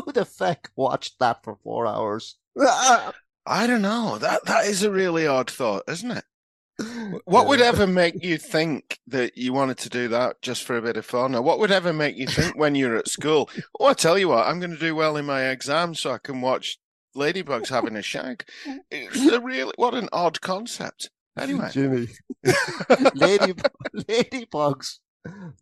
who 0.00 0.12
the 0.12 0.24
fuck 0.24 0.70
watched 0.74 1.18
that 1.18 1.44
for 1.44 1.56
four 1.62 1.86
hours? 1.86 2.36
I 3.46 3.66
don't 3.66 3.82
know. 3.82 4.18
That 4.18 4.44
that 4.46 4.66
is 4.66 4.82
a 4.82 4.90
really 4.90 5.26
odd 5.26 5.50
thought, 5.50 5.84
isn't 5.88 6.10
it? 6.10 6.24
What 7.24 7.46
would 7.46 7.60
ever 7.60 7.86
make 7.86 8.24
you 8.24 8.38
think 8.38 8.98
that 9.06 9.36
you 9.36 9.52
wanted 9.52 9.78
to 9.78 9.88
do 9.88 10.08
that 10.08 10.40
just 10.42 10.64
for 10.64 10.76
a 10.76 10.82
bit 10.82 10.96
of 10.96 11.04
fun? 11.04 11.34
Or 11.34 11.42
what 11.42 11.58
would 11.58 11.70
ever 11.70 11.92
make 11.92 12.16
you 12.16 12.26
think 12.26 12.56
when 12.56 12.74
you're 12.74 12.96
at 12.96 13.08
school, 13.08 13.50
oh, 13.80 13.86
I 13.86 13.94
tell 13.94 14.18
you 14.18 14.28
what, 14.28 14.46
I'm 14.46 14.58
going 14.58 14.72
to 14.72 14.78
do 14.78 14.94
well 14.94 15.16
in 15.16 15.26
my 15.26 15.50
exam 15.50 15.94
so 15.94 16.12
I 16.12 16.18
can 16.18 16.40
watch 16.40 16.78
ladybugs 17.16 17.68
having 17.68 17.96
a 17.96 18.02
shag? 18.02 18.44
It's 18.90 19.26
a 19.26 19.40
really, 19.40 19.72
what 19.76 19.94
an 19.94 20.08
odd 20.12 20.40
concept. 20.40 21.10
Anyway, 21.38 21.68
Jimmy, 21.72 22.08
Lady 23.14 23.54
ladybugs 23.94 24.98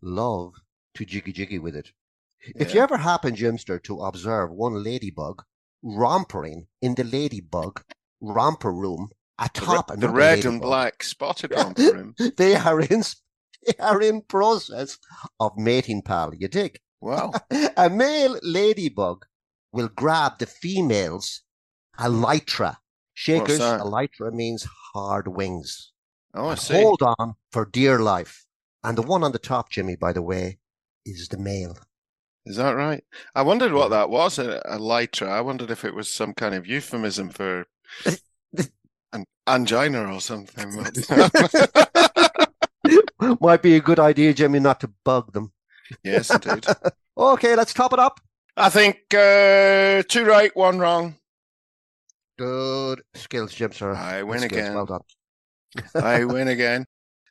love 0.01 0.53
to 0.95 1.05
jiggy 1.05 1.31
jiggy 1.31 1.59
with 1.59 1.75
it. 1.75 1.91
If 2.55 2.73
you 2.73 2.81
ever 2.81 2.97
happen, 2.97 3.35
Jimster, 3.35 3.81
to 3.83 4.01
observe 4.01 4.51
one 4.51 4.83
ladybug 4.83 5.43
rompering 5.83 6.67
in 6.81 6.95
the 6.95 7.03
ladybug 7.03 7.83
romper 8.19 8.71
room 8.71 9.09
atop 9.39 9.87
the 9.87 9.93
another 9.93 10.13
red 10.13 10.45
and 10.45 10.61
black 10.61 11.03
spotted 11.03 11.51
romper 11.51 11.81
room. 11.81 12.15
they 12.37 12.55
are 12.55 12.81
in 12.81 13.03
they 13.65 13.73
are 13.79 14.01
in 14.01 14.21
process 14.21 14.97
of 15.39 15.57
mating, 15.57 16.01
pal. 16.01 16.33
You 16.35 16.47
dig? 16.47 16.79
Wow. 16.99 17.31
A 17.77 17.89
male 17.89 18.39
ladybug 18.43 19.25
will 19.71 19.89
grab 19.89 20.39
the 20.39 20.45
female's 20.45 21.41
elytra. 21.99 22.77
Shakers, 23.13 23.59
elytra 23.59 24.31
means 24.33 24.67
hard 24.93 25.27
wings. 25.27 25.91
Oh, 26.33 26.49
I 26.49 26.55
see. 26.55 26.75
hold 26.75 27.01
on 27.03 27.35
for 27.51 27.65
dear 27.65 27.99
life. 27.99 28.45
And 28.83 28.97
the 28.97 29.03
one 29.03 29.23
on 29.23 29.31
the 29.31 29.39
top, 29.39 29.69
Jimmy, 29.69 29.95
by 29.95 30.13
the 30.13 30.21
way, 30.21 30.59
is 31.05 31.27
the 31.27 31.37
male. 31.37 31.77
Is 32.45 32.55
that 32.55 32.71
right? 32.71 33.03
I 33.35 33.43
wondered 33.43 33.71
what 33.73 33.89
that 33.89 34.09
was, 34.09 34.39
a, 34.39 34.61
a 34.65 34.79
lytra. 34.79 35.29
I 35.29 35.41
wondered 35.41 35.69
if 35.69 35.85
it 35.85 35.93
was 35.93 36.09
some 36.09 36.33
kind 36.33 36.55
of 36.55 36.65
euphemism 36.65 37.29
for 37.29 37.65
an 39.13 39.25
angina 39.47 40.11
or 40.11 40.19
something. 40.19 40.71
Might 43.39 43.61
be 43.61 43.75
a 43.75 43.81
good 43.81 43.99
idea, 43.99 44.33
Jimmy, 44.33 44.59
not 44.59 44.79
to 44.79 44.91
bug 45.05 45.33
them. 45.33 45.51
yes, 46.03 46.29
indeed. 46.29 46.65
Okay, 47.17 47.55
let's 47.57 47.73
top 47.73 47.91
it 47.91 47.99
up. 47.99 48.21
I 48.55 48.69
think 48.69 49.13
uh, 49.13 50.01
two 50.07 50.25
right, 50.25 50.55
one 50.55 50.79
wrong. 50.79 51.17
Good 52.39 53.01
skills, 53.13 53.53
Jim, 53.53 53.73
sir. 53.73 53.93
I 53.93 54.23
win 54.23 54.39
skills. 54.39 54.51
again. 54.53 54.73
Well 54.73 54.85
done. 54.85 55.01
I 55.93 56.23
win 56.23 56.47
again. 56.47 56.85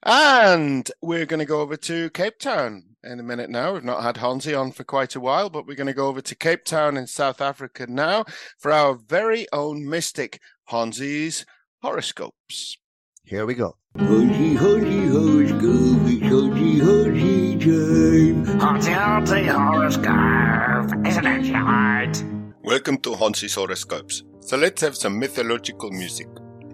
And 0.05 0.88
we're 1.02 1.26
going 1.26 1.40
to 1.40 1.47
go 1.47 1.61
over 1.61 1.76
to 1.79 2.11
Cape 2.11 2.38
Town 2.38 2.89
in 3.04 3.21
a 3.21 3.23
minute 3.23 3.50
now. 3.50 3.75
We've 3.75 3.85
not 3.85 4.02
had 4.02 4.16
Honzie 4.16 4.59
on 4.59 4.73
for 4.73 4.85
quite 4.85 5.14
a 5.14 5.21
while, 5.21 5.50
but 5.50 5.66
we're 5.66 5.75
going 5.75 5.87
to 5.87 5.92
go 5.92 6.09
over 6.09 6.21
to 6.21 6.35
Cape 6.35 6.64
Town 6.64 6.97
in 6.97 7.07
South 7.07 7.40
Africa 7.40 7.87
now 7.88 8.25
for 8.59 8.73
our 8.73 8.95
very 8.95 9.47
own 9.52 9.88
mystic, 9.88 10.40
Honzie's 10.71 11.45
horoscopes. 11.83 12.76
Here 13.25 13.47
we 13.47 13.54
go. 13.54 13.76
Hoji, 13.97 14.57
hoji, 14.57 15.11
horoscope, 15.11 16.09
it's 16.09 16.26
hoji, 16.26 16.80
hoji 16.80 17.40
time. 17.61 18.59
Haunty, 18.61 18.92
haunty, 18.92 19.47
horoscope. 19.47 21.07
Isn't 21.07 21.26
it 21.26 21.52
right? 21.52 22.25
Welcome 22.62 22.99
to 22.99 23.11
Honzie's 23.11 23.54
horoscopes. 23.54 24.23
So 24.40 24.57
let's 24.57 24.80
have 24.83 24.97
some 24.97 25.19
mythological 25.19 25.90
music. 25.90 26.28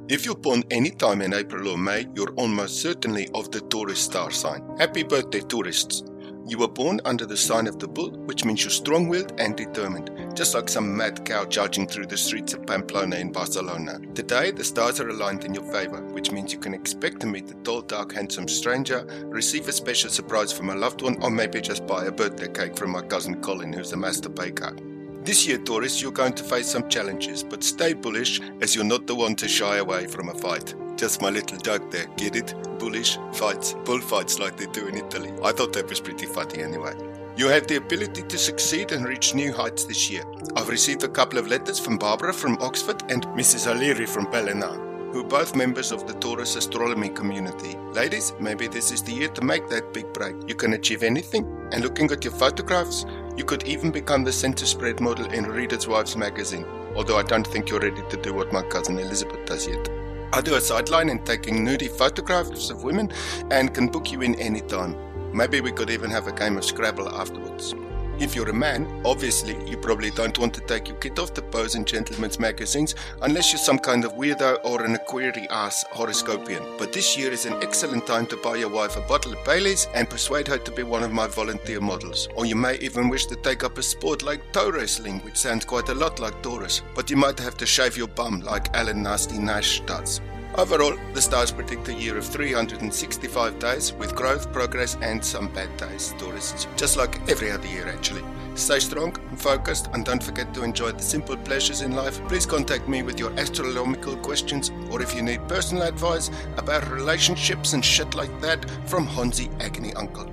If 0.08 0.24
you're 0.24 0.36
born 0.36 0.62
any 0.70 0.90
time 0.90 1.20
in 1.20 1.34
April 1.34 1.68
or 1.68 1.78
May, 1.78 2.06
you're 2.14 2.32
almost 2.34 2.80
certainly 2.80 3.28
of 3.34 3.50
the 3.50 3.60
Taurus 3.60 4.00
star 4.00 4.30
sign. 4.30 4.62
Happy 4.78 5.02
birthday, 5.02 5.40
tourists! 5.40 6.04
You 6.48 6.58
were 6.58 6.68
born 6.68 7.00
under 7.04 7.26
the 7.26 7.36
sign 7.36 7.66
of 7.66 7.80
the 7.80 7.88
bull, 7.88 8.10
which 8.10 8.44
means 8.44 8.62
you're 8.62 8.70
strong 8.70 9.08
willed 9.08 9.32
and 9.40 9.56
determined, 9.56 10.36
just 10.36 10.54
like 10.54 10.68
some 10.68 10.96
mad 10.96 11.24
cow 11.24 11.44
charging 11.44 11.88
through 11.88 12.06
the 12.06 12.16
streets 12.16 12.54
of 12.54 12.64
Pamplona 12.64 13.16
in 13.16 13.32
Barcelona. 13.32 13.98
Today, 14.14 14.52
the 14.52 14.62
stars 14.62 15.00
are 15.00 15.08
aligned 15.08 15.44
in 15.44 15.54
your 15.54 15.64
favor, 15.64 16.00
which 16.12 16.30
means 16.30 16.52
you 16.52 16.60
can 16.60 16.72
expect 16.72 17.18
to 17.20 17.26
meet 17.26 17.50
a 17.50 17.54
tall, 17.64 17.82
dark, 17.82 18.12
handsome 18.12 18.46
stranger, 18.46 19.04
receive 19.24 19.66
a 19.66 19.72
special 19.72 20.08
surprise 20.08 20.52
from 20.52 20.70
a 20.70 20.76
loved 20.76 21.02
one, 21.02 21.20
or 21.20 21.30
maybe 21.30 21.60
just 21.60 21.84
buy 21.84 22.04
a 22.04 22.12
birthday 22.12 22.48
cake 22.48 22.76
from 22.76 22.92
my 22.92 23.02
cousin 23.02 23.42
Colin, 23.42 23.72
who's 23.72 23.92
a 23.92 23.96
master 23.96 24.28
baker. 24.28 24.76
This 25.24 25.48
year, 25.48 25.58
Taurus, 25.58 26.00
you're 26.00 26.12
going 26.12 26.34
to 26.34 26.44
face 26.44 26.70
some 26.70 26.88
challenges, 26.88 27.42
but 27.42 27.64
stay 27.64 27.92
bullish 27.92 28.40
as 28.60 28.76
you're 28.76 28.84
not 28.84 29.08
the 29.08 29.16
one 29.16 29.34
to 29.34 29.48
shy 29.48 29.78
away 29.78 30.06
from 30.06 30.28
a 30.28 30.34
fight. 30.34 30.76
Just 30.96 31.20
my 31.20 31.28
little 31.28 31.58
joke 31.58 31.90
there, 31.90 32.06
get 32.16 32.36
it? 32.36 32.54
Bullish 32.78 33.18
fights, 33.34 33.74
bullfights 33.84 34.38
like 34.38 34.56
they 34.56 34.64
do 34.64 34.86
in 34.86 34.96
Italy. 34.96 35.30
I 35.44 35.52
thought 35.52 35.74
that 35.74 35.90
was 35.90 36.00
pretty 36.00 36.24
funny 36.24 36.62
anyway. 36.62 36.94
You 37.36 37.48
have 37.48 37.66
the 37.66 37.76
ability 37.76 38.22
to 38.22 38.38
succeed 38.38 38.92
and 38.92 39.04
reach 39.06 39.34
new 39.34 39.52
heights 39.52 39.84
this 39.84 40.10
year. 40.10 40.24
I've 40.56 40.70
received 40.70 41.04
a 41.04 41.08
couple 41.08 41.38
of 41.38 41.48
letters 41.48 41.78
from 41.78 41.98
Barbara 41.98 42.32
from 42.32 42.56
Oxford 42.62 43.02
and 43.10 43.26
Mrs. 43.26 43.70
O'Leary 43.70 44.06
from 44.06 44.30
Ballina, 44.30 44.68
who 45.12 45.20
are 45.20 45.28
both 45.28 45.54
members 45.54 45.92
of 45.92 46.06
the 46.06 46.14
Taurus 46.14 46.56
astronomy 46.56 47.10
community. 47.10 47.76
Ladies, 47.92 48.32
maybe 48.40 48.66
this 48.66 48.90
is 48.90 49.02
the 49.02 49.12
year 49.12 49.28
to 49.28 49.44
make 49.44 49.68
that 49.68 49.92
big 49.92 50.10
break. 50.14 50.34
You 50.48 50.54
can 50.54 50.72
achieve 50.72 51.02
anything, 51.02 51.44
and 51.72 51.82
looking 51.82 52.10
at 52.10 52.24
your 52.24 52.32
photographs, 52.32 53.04
you 53.36 53.44
could 53.44 53.64
even 53.64 53.90
become 53.90 54.24
the 54.24 54.32
center 54.32 54.64
spread 54.64 55.00
model 55.00 55.26
in 55.26 55.44
Reader's 55.44 55.86
Wives 55.86 56.16
magazine, 56.16 56.64
although 56.94 57.18
I 57.18 57.22
don't 57.22 57.46
think 57.46 57.68
you're 57.68 57.80
ready 57.80 58.02
to 58.08 58.16
do 58.16 58.32
what 58.32 58.50
my 58.50 58.62
cousin 58.62 58.98
Elizabeth 58.98 59.44
does 59.44 59.68
yet. 59.68 60.05
I 60.36 60.42
do 60.42 60.54
a 60.54 60.60
sideline 60.60 61.08
in 61.08 61.24
taking 61.24 61.64
nudie 61.64 61.88
photographs 61.88 62.68
of 62.68 62.84
women 62.84 63.10
and 63.50 63.72
can 63.72 63.86
book 63.86 64.12
you 64.12 64.20
in 64.20 64.34
anytime. 64.34 64.94
Maybe 65.32 65.62
we 65.62 65.72
could 65.72 65.88
even 65.88 66.10
have 66.10 66.26
a 66.26 66.32
game 66.32 66.58
of 66.58 66.64
Scrabble 66.66 67.08
afterwards. 67.08 67.74
If 68.18 68.34
you're 68.34 68.48
a 68.48 68.54
man, 68.54 69.02
obviously 69.04 69.54
you 69.68 69.76
probably 69.76 70.10
don't 70.10 70.38
want 70.38 70.54
to 70.54 70.62
take 70.62 70.88
your 70.88 70.96
kid 70.96 71.18
off 71.18 71.34
the 71.34 71.42
pose 71.42 71.74
in 71.74 71.84
gentlemen's 71.84 72.38
magazines 72.38 72.94
unless 73.20 73.52
you're 73.52 73.58
some 73.58 73.78
kind 73.78 74.06
of 74.06 74.14
weirdo 74.14 74.58
or 74.64 74.82
an 74.82 74.94
aquary 74.94 75.46
ass 75.50 75.84
horoscopian. 75.90 76.62
But 76.78 76.94
this 76.94 77.18
year 77.18 77.30
is 77.30 77.44
an 77.44 77.62
excellent 77.62 78.06
time 78.06 78.26
to 78.28 78.38
buy 78.38 78.56
your 78.56 78.70
wife 78.70 78.96
a 78.96 79.02
bottle 79.02 79.34
of 79.34 79.44
Bailey's 79.44 79.86
and 79.94 80.08
persuade 80.08 80.48
her 80.48 80.56
to 80.56 80.70
be 80.70 80.82
one 80.82 81.02
of 81.02 81.12
my 81.12 81.26
volunteer 81.26 81.80
models. 81.80 82.28
Or 82.34 82.46
you 82.46 82.56
may 82.56 82.78
even 82.78 83.10
wish 83.10 83.26
to 83.26 83.36
take 83.36 83.62
up 83.62 83.76
a 83.76 83.82
sport 83.82 84.22
like 84.22 84.50
toe 84.50 84.70
wrestling, 84.70 85.20
which 85.20 85.36
sounds 85.36 85.66
quite 85.66 85.90
a 85.90 85.94
lot 85.94 86.18
like 86.18 86.42
Taurus, 86.42 86.80
but 86.94 87.10
you 87.10 87.18
might 87.18 87.38
have 87.38 87.58
to 87.58 87.66
shave 87.66 87.98
your 87.98 88.08
bum 88.08 88.40
like 88.40 88.74
Alan 88.74 89.02
Nasty 89.02 89.38
Nash 89.38 89.80
does. 89.80 90.22
Overall, 90.58 90.96
the 91.12 91.20
stars 91.20 91.52
predict 91.52 91.86
a 91.88 91.92
year 91.92 92.16
of 92.16 92.24
365 92.24 93.58
days 93.58 93.92
with 93.92 94.14
growth, 94.14 94.50
progress, 94.54 94.96
and 95.02 95.22
some 95.22 95.48
bad 95.48 95.76
days, 95.76 96.14
tourists, 96.18 96.66
just 96.76 96.96
like 96.96 97.20
every 97.28 97.50
other 97.50 97.68
year 97.68 97.86
actually. 97.88 98.22
Stay 98.54 98.78
strong 98.78 99.14
and 99.28 99.38
focused, 99.38 99.90
and 99.92 100.02
don't 100.02 100.22
forget 100.22 100.54
to 100.54 100.62
enjoy 100.62 100.92
the 100.92 101.02
simple 101.02 101.36
pleasures 101.36 101.82
in 101.82 101.94
life. 101.94 102.26
Please 102.26 102.46
contact 102.46 102.88
me 102.88 103.02
with 103.02 103.20
your 103.20 103.38
astronomical 103.38 104.16
questions, 104.16 104.70
or 104.90 105.02
if 105.02 105.14
you 105.14 105.20
need 105.20 105.46
personal 105.46 105.82
advice 105.82 106.30
about 106.56 106.90
relationships 106.90 107.74
and 107.74 107.84
shit 107.84 108.14
like 108.14 108.40
that, 108.40 108.64
from 108.88 109.06
Honzie 109.06 109.50
Agony 109.60 109.92
Uncle. 109.92 110.32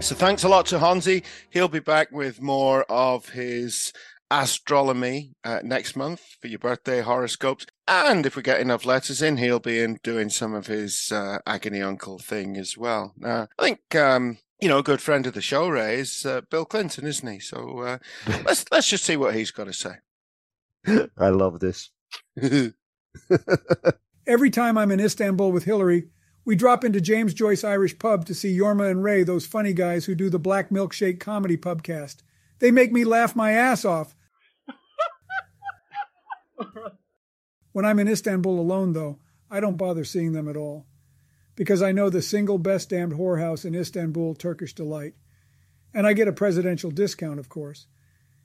So 0.00 0.14
thanks 0.14 0.44
a 0.44 0.48
lot 0.48 0.64
to 0.66 0.78
Honzie. 0.78 1.22
He'll 1.50 1.68
be 1.68 1.80
back 1.80 2.12
with 2.12 2.40
more 2.40 2.84
of 2.84 3.28
his 3.28 3.92
astronomy 4.30 5.32
uh, 5.44 5.60
next 5.62 5.96
month 5.96 6.20
for 6.40 6.48
your 6.48 6.58
birthday 6.58 7.00
horoscopes. 7.00 7.66
And 7.86 8.26
if 8.26 8.36
we 8.36 8.42
get 8.42 8.60
enough 8.60 8.84
letters 8.84 9.22
in, 9.22 9.38
he'll 9.38 9.60
be 9.60 9.80
in 9.80 9.98
doing 10.02 10.28
some 10.28 10.54
of 10.54 10.66
his 10.66 11.10
uh, 11.12 11.38
agony 11.46 11.82
uncle 11.82 12.18
thing 12.18 12.56
as 12.56 12.76
well. 12.76 13.14
Now, 13.16 13.48
I 13.58 13.62
think 13.62 13.94
um, 13.94 14.38
you 14.60 14.68
know 14.68 14.78
a 14.78 14.82
good 14.82 15.00
friend 15.00 15.26
of 15.26 15.34
the 15.34 15.40
show, 15.40 15.68
Ray, 15.68 16.00
is 16.00 16.26
uh, 16.26 16.42
Bill 16.50 16.64
Clinton, 16.64 17.06
isn't 17.06 17.28
he? 17.28 17.40
So 17.40 17.80
uh, 17.80 17.98
let's 18.44 18.64
let's 18.70 18.88
just 18.88 19.04
see 19.04 19.16
what 19.16 19.34
he's 19.34 19.50
got 19.50 19.64
to 19.64 19.72
say. 19.72 19.94
I 21.18 21.28
love 21.28 21.60
this. 21.60 21.90
Every 24.26 24.50
time 24.50 24.76
I'm 24.76 24.90
in 24.90 25.00
Istanbul 25.00 25.52
with 25.52 25.64
Hillary, 25.64 26.08
we 26.44 26.54
drop 26.54 26.84
into 26.84 27.00
James 27.00 27.32
Joyce 27.34 27.64
Irish 27.64 27.98
Pub 27.98 28.26
to 28.26 28.34
see 28.34 28.56
Jorma 28.58 28.90
and 28.90 29.02
Ray, 29.02 29.22
those 29.22 29.46
funny 29.46 29.72
guys 29.72 30.04
who 30.04 30.14
do 30.14 30.28
the 30.28 30.38
Black 30.38 30.68
Milkshake 30.70 31.18
Comedy 31.18 31.56
Pubcast. 31.56 32.16
They 32.58 32.70
make 32.70 32.92
me 32.92 33.04
laugh 33.04 33.34
my 33.36 33.52
ass 33.52 33.84
off. 33.84 34.14
when 37.72 37.84
I'm 37.84 37.98
in 37.98 38.08
Istanbul 38.08 38.60
alone, 38.60 38.92
though, 38.92 39.18
I 39.50 39.60
don't 39.60 39.76
bother 39.76 40.04
seeing 40.04 40.32
them 40.32 40.48
at 40.48 40.56
all. 40.56 40.86
Because 41.56 41.82
I 41.82 41.92
know 41.92 42.08
the 42.08 42.22
single 42.22 42.58
best 42.58 42.90
damned 42.90 43.14
whorehouse 43.14 43.64
in 43.64 43.74
Istanbul, 43.74 44.34
Turkish 44.34 44.74
Delight. 44.74 45.14
And 45.92 46.06
I 46.06 46.12
get 46.12 46.28
a 46.28 46.32
presidential 46.32 46.90
discount, 46.90 47.40
of 47.40 47.48
course. 47.48 47.86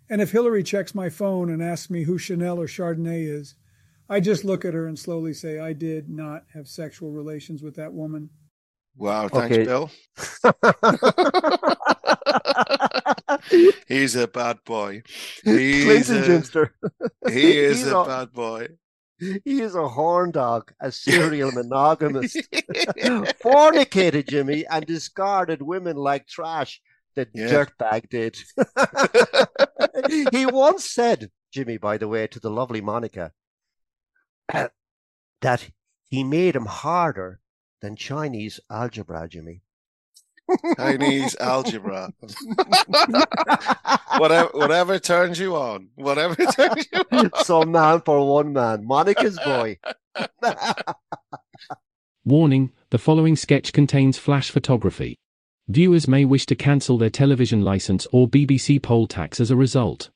And 0.09 0.21
if 0.21 0.31
Hillary 0.31 0.63
checks 0.63 0.95
my 0.95 1.09
phone 1.09 1.49
and 1.49 1.61
asks 1.61 1.89
me 1.89 2.03
who 2.03 2.17
Chanel 2.17 2.59
or 2.59 2.67
Chardonnay 2.67 3.27
is, 3.27 3.55
I 4.09 4.19
just 4.19 4.43
look 4.43 4.65
at 4.65 4.73
her 4.73 4.87
and 4.87 4.97
slowly 4.97 5.33
say, 5.33 5.59
I 5.59 5.73
did 5.73 6.09
not 6.09 6.43
have 6.53 6.67
sexual 6.67 7.11
relations 7.11 7.61
with 7.63 7.75
that 7.75 7.93
woman. 7.93 8.29
wow, 8.97 9.27
thanks, 9.27 9.55
Okay. 9.55 9.65
Bill. 9.65 9.89
He's 13.87 14.15
a 14.15 14.27
bad 14.27 14.59
boy. 14.65 15.03
He's 15.43 16.09
a, 16.09 16.21
Jimster. 16.23 16.69
he 17.29 17.57
is 17.59 17.77
He's 17.79 17.87
a 17.87 17.97
a- 17.97 18.05
bad 18.05 18.31
boy. 18.33 18.67
He 19.19 19.61
is 19.61 19.75
a 19.75 19.87
horn 19.87 20.31
dog, 20.31 20.73
a 20.81 20.91
serial 20.91 21.51
monogamist. 21.51 22.35
Fornicated 23.41 24.27
Jimmy 24.27 24.65
and 24.67 24.85
discarded 24.85 25.61
women 25.61 25.95
like 25.95 26.27
trash. 26.27 26.81
The 27.15 27.27
Yeah. 27.33 27.47
dirtbag 27.47 28.09
did. 28.09 28.37
he 30.31 30.45
once 30.47 30.89
said, 30.89 31.29
Jimmy, 31.53 31.77
by 31.77 31.97
the 31.97 32.07
way, 32.07 32.25
to 32.27 32.39
the 32.39 32.49
lovely 32.49 32.81
Monica, 32.81 33.31
that 35.41 35.69
he 36.09 36.23
made 36.23 36.55
him 36.55 36.65
harder 36.65 37.39
than 37.81 37.95
Chinese 37.95 38.59
algebra, 38.69 39.27
Jimmy. 39.29 39.61
Chinese 40.77 41.35
algebra. 41.39 42.13
whatever, 44.17 44.49
whatever 44.53 44.99
turns 44.99 45.39
you 45.39 45.55
on. 45.55 45.89
Whatever 45.95 46.35
turns 46.51 46.87
you 46.91 47.03
on. 47.11 47.31
Some 47.43 47.71
man 47.71 48.01
for 48.01 48.27
one 48.27 48.53
man. 48.53 48.85
Monica's 48.85 49.39
boy. 49.39 49.77
Warning 52.25 52.71
The 52.89 52.97
following 52.97 53.35
sketch 53.35 53.73
contains 53.73 54.17
flash 54.17 54.49
photography. 54.49 55.17
Viewers 55.67 56.07
may 56.07 56.25
wish 56.25 56.45
to 56.47 56.55
cancel 56.55 56.97
their 56.97 57.09
television 57.09 57.61
license 57.61 58.05
or 58.11 58.27
BBC 58.27 58.81
poll 58.81 59.07
tax 59.07 59.39
as 59.39 59.49
a 59.49 59.55
result. 59.55 60.09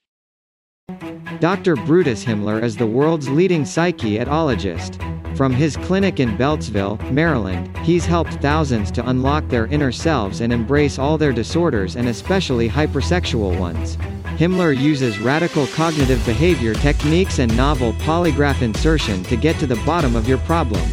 Dr. 1.41 1.75
Brutus 1.75 2.24
Himmler 2.24 2.63
is 2.63 2.77
the 2.77 2.88
world's 2.88 3.27
leading 3.27 3.63
psychiatrologist. 3.63 4.96
From 5.36 5.51
his 5.51 5.75
clinic 5.75 6.22
in 6.22 6.38
Beltsville, 6.38 6.98
Maryland, 7.12 7.75
he's 7.79 8.06
helped 8.06 8.36
thousands 8.36 8.89
to 8.91 9.08
unlock 9.10 9.46
their 9.50 9.67
inner 9.67 9.91
selves 9.91 10.39
and 10.39 10.53
embrace 10.53 10.98
all 10.98 11.17
their 11.17 11.34
disorders 11.34 11.98
and 11.98 12.08
especially 12.08 12.70
hypersexual 12.70 13.60
ones. 13.60 13.98
Himmler 14.38 14.75
uses 14.75 15.20
radical 15.20 15.67
cognitive 15.67 16.25
behavior 16.25 16.74
techniques 16.74 17.39
and 17.39 17.56
novel 17.58 17.91
polygraph 17.94 18.62
insertion 18.62 19.24
to 19.25 19.36
get 19.36 19.60
to 19.60 19.67
the 19.67 19.75
bottom 19.86 20.15
of 20.15 20.27
your 20.27 20.39
problem. 20.39 20.89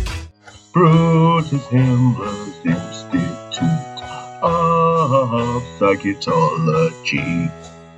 Brutus 0.73 1.67
Himmler's 1.69 2.67
Institute 2.67 4.03
of 4.43 5.13
ah, 5.13 5.61
Psychology. 5.79 7.49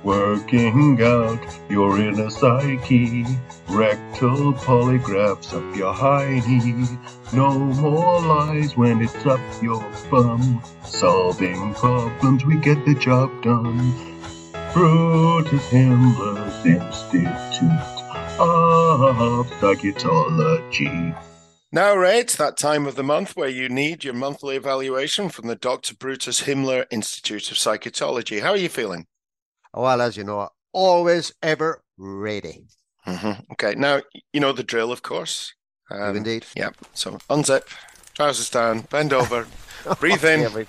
Working 0.07 1.01
out 1.03 1.45
your 1.69 1.99
inner 1.99 2.29
psyche, 2.29 3.25
rectal 3.67 4.53
polygraphs 4.53 5.53
up 5.53 5.75
your 5.75 5.93
hiney. 5.93 6.97
No 7.33 7.59
more 7.59 8.21
lies 8.21 8.77
when 8.77 9.01
it's 9.01 9.25
up 9.25 9.41
your 9.61 9.85
bum. 10.09 10.63
Solving 10.85 11.73
problems, 11.73 12.45
we 12.45 12.55
get 12.55 12.85
the 12.85 12.93
job 12.93 13.43
done. 13.43 13.93
Brutus 14.71 15.67
Himmler's 15.71 16.65
Institute 16.65 17.69
of 18.39 19.49
Psychology. 19.59 21.13
Now, 21.73 21.95
Ray, 21.95 22.19
it's 22.19 22.37
that 22.37 22.55
time 22.55 22.87
of 22.87 22.95
the 22.95 23.03
month 23.03 23.35
where 23.35 23.49
you 23.49 23.67
need 23.67 24.05
your 24.05 24.13
monthly 24.13 24.55
evaluation 24.55 25.27
from 25.27 25.49
the 25.49 25.57
Dr. 25.57 25.95
Brutus 25.95 26.43
Himmler 26.43 26.85
Institute 26.91 27.51
of 27.51 27.57
Psychology. 27.57 28.39
How 28.39 28.51
are 28.51 28.55
you 28.55 28.69
feeling? 28.69 29.05
Well, 29.81 30.01
as 30.01 30.17
you 30.17 30.23
know, 30.23 30.49
always 30.73 31.33
ever 31.41 31.81
ready. 31.97 32.67
hmm 33.03 33.31
Okay, 33.53 33.73
now 33.75 34.01
you 34.33 34.39
know 34.39 34.51
the 34.53 34.63
drill, 34.63 34.91
of 34.91 35.01
course. 35.01 35.53
Um, 35.89 36.17
Indeed. 36.17 36.45
Yeah. 36.55 36.71
So 36.93 37.11
unzip, 37.29 37.63
trousers 38.13 38.49
down, 38.49 38.81
bend 38.81 39.13
over, 39.13 39.47
breathe 39.99 40.25
in, 40.25 40.45
Okay, 40.45 40.55
we- 40.55 40.67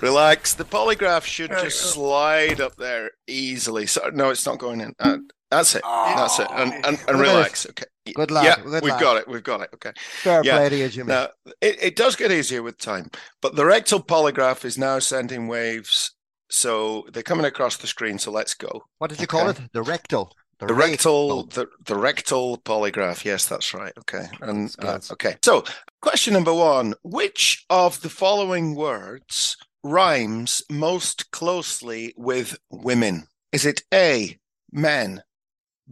relax. 0.00 0.54
The 0.54 0.64
polygraph 0.64 1.24
should 1.24 1.50
just 1.50 1.80
slide 1.92 2.60
up 2.60 2.76
there 2.76 3.10
easily. 3.26 3.86
So 3.86 4.10
no, 4.14 4.30
it's 4.30 4.46
not 4.46 4.58
going 4.58 4.80
in. 4.80 4.94
Uh, 5.00 5.18
that's 5.50 5.74
it. 5.74 5.82
That's 5.84 6.38
it. 6.38 6.48
And 6.52 6.72
and, 6.86 6.98
and 7.08 7.20
relax. 7.20 7.66
Okay. 7.70 7.86
Good 8.14 8.30
lad, 8.30 8.44
Yeah, 8.44 8.56
good 8.64 8.82
we've 8.84 8.92
lad. 8.92 9.00
got 9.00 9.16
it. 9.16 9.28
We've 9.28 9.42
got 9.42 9.60
it. 9.62 9.70
Okay. 9.74 9.92
Fair 10.22 10.42
Yeah. 10.44 10.56
play 10.58 10.68
to 10.70 10.76
you, 10.76 10.88
Jimmy. 10.88 11.08
Now 11.08 11.28
it, 11.60 11.82
it 11.82 11.96
does 11.96 12.14
get 12.16 12.30
easier 12.30 12.62
with 12.62 12.78
time, 12.78 13.10
but 13.42 13.56
the 13.56 13.64
rectal 13.66 14.00
polygraph 14.00 14.64
is 14.64 14.78
now 14.78 14.98
sending 15.00 15.48
waves. 15.48 16.12
So 16.48 17.06
they're 17.12 17.22
coming 17.22 17.46
across 17.46 17.76
the 17.76 17.86
screen. 17.86 18.18
So 18.18 18.30
let's 18.30 18.54
go. 18.54 18.84
what 18.98 19.10
did 19.10 19.20
you 19.20 19.26
call 19.26 19.48
okay. 19.48 19.64
it? 19.64 19.72
The 19.72 19.82
rectal. 19.82 20.32
The 20.58 20.72
rectal, 20.72 21.44
the, 21.44 21.66
the 21.84 21.98
rectal 21.98 22.56
polygraph. 22.56 23.26
Yes, 23.26 23.46
that's 23.46 23.74
right. 23.74 23.92
Okay. 23.98 24.26
And 24.40 24.74
uh, 24.78 24.98
okay. 25.12 25.36
So, 25.44 25.64
question 26.00 26.32
number 26.32 26.54
one: 26.54 26.94
Which 27.02 27.66
of 27.68 28.00
the 28.00 28.08
following 28.08 28.74
words 28.74 29.58
rhymes 29.82 30.62
most 30.70 31.30
closely 31.30 32.14
with 32.16 32.56
women? 32.70 33.26
Is 33.52 33.66
it 33.66 33.82
A, 33.92 34.38
men, 34.72 35.22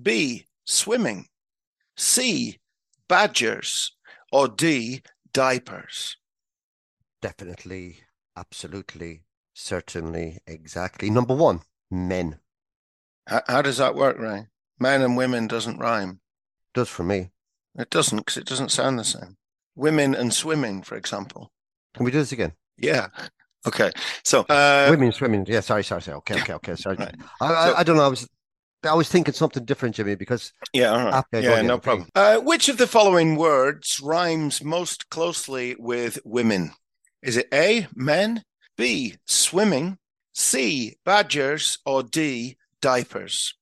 B, 0.01 0.47
swimming, 0.65 1.27
C, 1.99 2.59
badgers, 3.07 3.93
or 4.33 4.49
D, 4.49 5.03
diapers? 5.33 6.17
Definitely, 7.21 7.99
absolutely, 8.35 9.25
certainly, 9.55 10.39
exactly. 10.47 11.09
Number 11.09 11.35
one, 11.35 11.63
men. 11.91 12.39
How, 13.27 13.43
how 13.47 13.63
does 13.63 13.79
that 13.79 13.95
work, 13.95 14.19
Ray? 14.19 14.49
Men 14.79 15.01
and 15.01 15.17
women 15.17 15.47
doesn't 15.47 15.79
rhyme. 15.79 16.21
Does 16.75 16.89
for 16.89 17.05
me. 17.05 17.31
It 17.79 17.89
doesn't 17.91 18.19
because 18.19 18.37
it 18.37 18.47
doesn't 18.47 18.71
sound 18.71 18.99
the 18.99 19.05
same. 19.05 19.37
Women 19.77 20.15
and 20.15 20.33
swimming, 20.35 20.83
for 20.83 20.97
example. 20.97 21.51
Can 21.95 22.05
we 22.05 22.11
do 22.11 22.19
this 22.19 22.33
again? 22.33 22.53
Yeah. 22.77 23.07
Okay. 23.67 23.91
So, 24.25 24.41
uh, 24.43 24.89
Women 24.91 25.11
swimming. 25.13 25.47
Yeah, 25.49 25.61
sorry, 25.61 25.85
sorry, 25.85 26.03
sorry. 26.03 26.17
Okay, 26.19 26.41
okay, 26.41 26.53
okay. 26.55 26.75
Sorry. 26.77 26.97
Right. 26.97 27.15
I, 27.41 27.47
I, 27.47 27.69
So- 27.69 27.75
I 27.77 27.83
don't 27.83 27.97
know. 27.97 28.05
I 28.05 28.09
was, 28.09 28.29
I 28.85 28.95
was 28.95 29.09
thinking 29.09 29.33
something 29.33 29.65
different, 29.65 29.95
Jimmy, 29.95 30.15
because 30.15 30.53
yeah, 30.75 30.91
all 30.91 31.05
right. 31.05 31.25
Okay, 31.33 31.43
yeah, 31.45 31.63
no 31.63 31.79
problem. 31.79 32.09
Uh, 32.15 32.39
which 32.39 32.69
of 32.69 32.77
the 32.77 32.87
following 32.87 33.37
words 33.37 33.99
rhymes 34.03 34.63
most 34.63 35.09
closely 35.09 35.75
with 35.79 36.19
women? 36.25 36.73
Is 37.23 37.39
it 37.39 37.49
A, 37.55 37.87
men, 37.95 38.45
B, 38.77 39.17
swimming, 39.25 39.99
C, 40.33 40.97
badgers, 41.05 41.79
or 41.85 42.03
D, 42.03 42.57
diapers? 42.81 43.55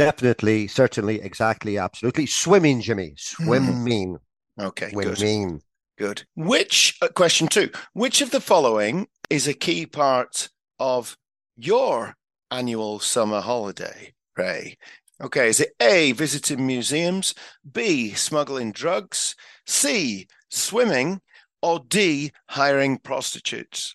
definitely, 0.00 0.66
certainly, 0.66 1.20
exactly, 1.20 1.76
absolutely. 1.76 2.26
Swimming, 2.26 2.80
Jimmy. 2.80 3.14
Swimming. 3.16 4.18
Okay, 4.58 4.90
good. 4.92 5.18
Swimming. 5.18 5.62
Good. 5.98 6.24
Which, 6.34 6.96
uh, 7.02 7.08
question 7.08 7.48
two, 7.48 7.70
which 7.92 8.22
of 8.22 8.30
the 8.30 8.40
following 8.40 9.08
is 9.28 9.46
a 9.46 9.52
key 9.52 9.84
part 9.84 10.48
of 10.78 11.18
your 11.56 12.16
annual 12.50 12.98
summer 13.00 13.40
holiday, 13.40 14.14
Ray? 14.36 14.78
Okay, 15.20 15.48
is 15.48 15.60
it 15.60 15.74
A, 15.80 16.12
visiting 16.12 16.66
museums, 16.66 17.34
B, 17.70 18.14
smuggling 18.14 18.72
drugs, 18.72 19.36
C, 19.66 20.26
swimming, 20.48 21.20
or 21.60 21.80
D, 21.86 22.32
hiring 22.48 22.96
prostitutes? 22.96 23.94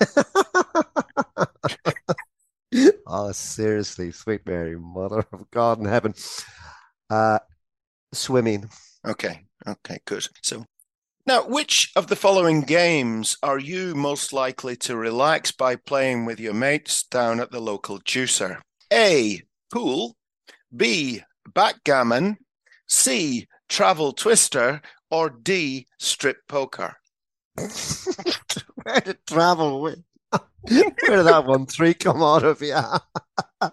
oh, 3.06 3.32
seriously, 3.32 4.12
sweet 4.12 4.44
Mary, 4.46 4.78
Mother 4.78 5.24
of 5.32 5.50
God 5.50 5.78
in 5.78 5.86
heaven. 5.86 6.14
Uh, 7.08 7.38
swimming. 8.12 8.68
Okay, 9.06 9.46
okay, 9.66 9.98
good. 10.04 10.26
So 10.42 10.66
now, 11.26 11.46
which 11.46 11.92
of 11.96 12.06
the 12.06 12.16
following 12.16 12.62
games 12.62 13.36
are 13.42 13.58
you 13.58 13.94
most 13.94 14.32
likely 14.32 14.76
to 14.78 14.96
relax 14.96 15.52
by 15.52 15.76
playing 15.76 16.24
with 16.24 16.40
your 16.40 16.54
mates 16.54 17.02
down 17.04 17.40
at 17.40 17.50
the 17.50 17.60
local 17.60 18.00
juicer? 18.00 18.60
A. 18.92 19.42
Pool. 19.72 20.16
B. 20.74 21.22
Backgammon. 21.54 22.38
C. 22.88 23.46
Travel 23.68 24.12
twister. 24.12 24.80
Or 25.10 25.30
D. 25.30 25.86
Strip 25.98 26.38
poker. 26.48 26.96
Where 28.84 29.00
did 29.00 29.26
travel 29.26 29.80
with? 29.80 30.02
Where 31.04 31.16
did 31.16 31.26
that 31.26 31.44
one 31.46 31.66
three 31.66 31.94
come 31.94 32.22
out 32.22 32.44
of? 32.44 32.62
Yeah. 32.62 32.98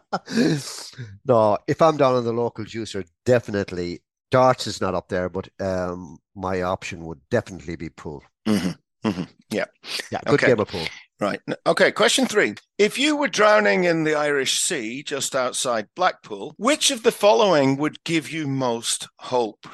no, 1.25 1.57
if 1.67 1.81
I'm 1.81 1.97
down 1.97 2.15
on 2.15 2.23
the 2.25 2.33
local 2.33 2.65
juicer, 2.65 3.05
definitely 3.25 4.01
darts 4.31 4.67
is 4.67 4.81
not 4.81 4.95
up 4.95 5.09
there, 5.09 5.29
but 5.29 5.49
um, 5.59 6.17
my 6.35 6.61
option 6.61 7.05
would 7.05 7.21
definitely 7.29 7.75
be 7.75 7.89
pool. 7.89 8.23
hmm 8.47 8.71
hmm 9.03 9.23
Yeah. 9.49 9.65
Yeah, 10.11 10.21
good 10.27 10.33
Okay. 10.33 10.47
game 10.47 10.59
of 10.59 10.67
pool. 10.67 10.93
Right. 11.19 11.41
Okay. 11.65 11.91
Question 11.91 12.27
three. 12.27 12.55
If 12.77 12.97
you 12.99 13.15
were 13.17 13.27
drowning 13.27 13.85
in 13.85 14.03
the 14.03 14.15
Irish 14.15 14.59
Sea 14.59 15.03
just 15.03 15.35
outside 15.35 15.87
Blackpool, 15.95 16.53
which 16.57 16.91
of 16.91 17.03
the 17.03 17.11
following 17.11 17.77
would 17.77 18.03
give 18.03 18.29
you 18.31 18.47
most 18.47 19.07
hope? 19.19 19.67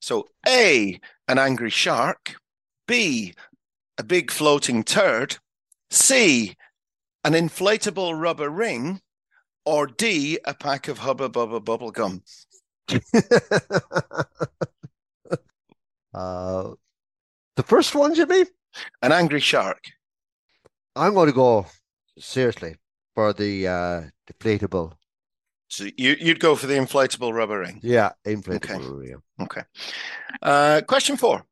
So, 0.00 0.28
A, 0.46 1.00
an 1.28 1.38
angry 1.38 1.70
shark, 1.70 2.36
B, 2.86 3.34
a 3.98 4.04
big 4.04 4.30
floating 4.30 4.84
turd, 4.84 5.36
C, 5.90 6.56
an 7.24 7.32
inflatable 7.32 8.18
rubber 8.18 8.48
ring, 8.48 9.00
or 9.64 9.86
D, 9.86 10.38
a 10.44 10.54
pack 10.54 10.88
of 10.88 10.98
Hubba 10.98 11.28
Bubba 11.28 11.62
bubble 11.62 11.90
gum. 11.90 12.22
uh, 16.14 16.70
the 17.56 17.62
first 17.64 17.94
one, 17.94 18.14
Jimmy, 18.14 18.44
An 19.02 19.12
angry 19.12 19.40
shark. 19.40 19.84
I'm 20.96 21.14
going 21.14 21.28
to 21.28 21.34
go 21.34 21.66
seriously 22.18 22.76
for 23.14 23.32
the 23.32 23.66
uh, 23.68 24.02
deflatable. 24.32 24.92
So 25.68 25.84
you, 25.96 26.16
you'd 26.18 26.40
go 26.40 26.56
for 26.56 26.66
the 26.66 26.74
inflatable 26.74 27.32
rubber 27.34 27.60
ring. 27.60 27.80
Yeah, 27.82 28.12
inflatable. 28.24 29.06
yeah. 29.06 29.44
Okay. 29.44 29.62
Uh, 30.40 30.80
question 30.86 31.16
four. 31.16 31.44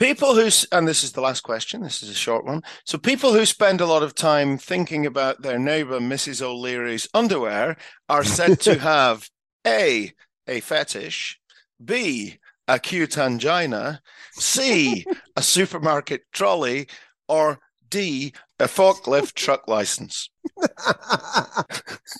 People 0.00 0.34
who, 0.34 0.50
and 0.72 0.88
this 0.88 1.04
is 1.04 1.12
the 1.12 1.20
last 1.20 1.42
question, 1.42 1.82
this 1.82 2.02
is 2.02 2.08
a 2.08 2.14
short 2.14 2.44
one. 2.44 2.62
So, 2.84 2.98
people 2.98 3.32
who 3.32 3.46
spend 3.46 3.80
a 3.80 3.86
lot 3.86 4.02
of 4.02 4.14
time 4.14 4.58
thinking 4.58 5.06
about 5.06 5.42
their 5.42 5.58
neighbor, 5.58 6.00
Mrs. 6.00 6.42
O'Leary's 6.42 7.08
underwear, 7.14 7.76
are 8.08 8.24
said 8.24 8.60
to 8.62 8.78
have 8.80 9.28
A, 9.66 10.12
a 10.48 10.60
fetish, 10.60 11.38
B, 11.82 12.38
a 12.66 12.78
cute 12.80 13.16
angina, 13.16 14.00
C, 14.32 15.04
a 15.36 15.42
supermarket 15.42 16.22
trolley, 16.32 16.88
or 17.28 17.60
D, 17.88 18.32
a 18.58 18.64
forklift 18.64 19.34
truck 19.34 19.68
license. 19.68 20.28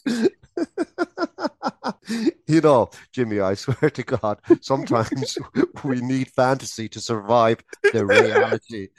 You 2.55 2.61
know, 2.61 2.89
Jimmy, 3.11 3.41
I 3.41 3.55
swear 3.55 3.91
to 3.91 4.03
God, 4.05 4.39
sometimes 4.61 5.37
we 5.83 6.01
need 6.01 6.31
fantasy 6.31 6.89
to 6.91 7.01
survive 7.01 7.59
the 7.93 8.07
reality. 8.07 8.91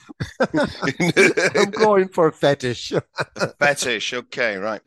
I'm 1.55 1.71
going 1.71 2.09
for 2.09 2.33
fetish. 2.33 2.91
Fetish. 3.59 4.13
Okay, 4.13 4.57
right. 4.57 4.81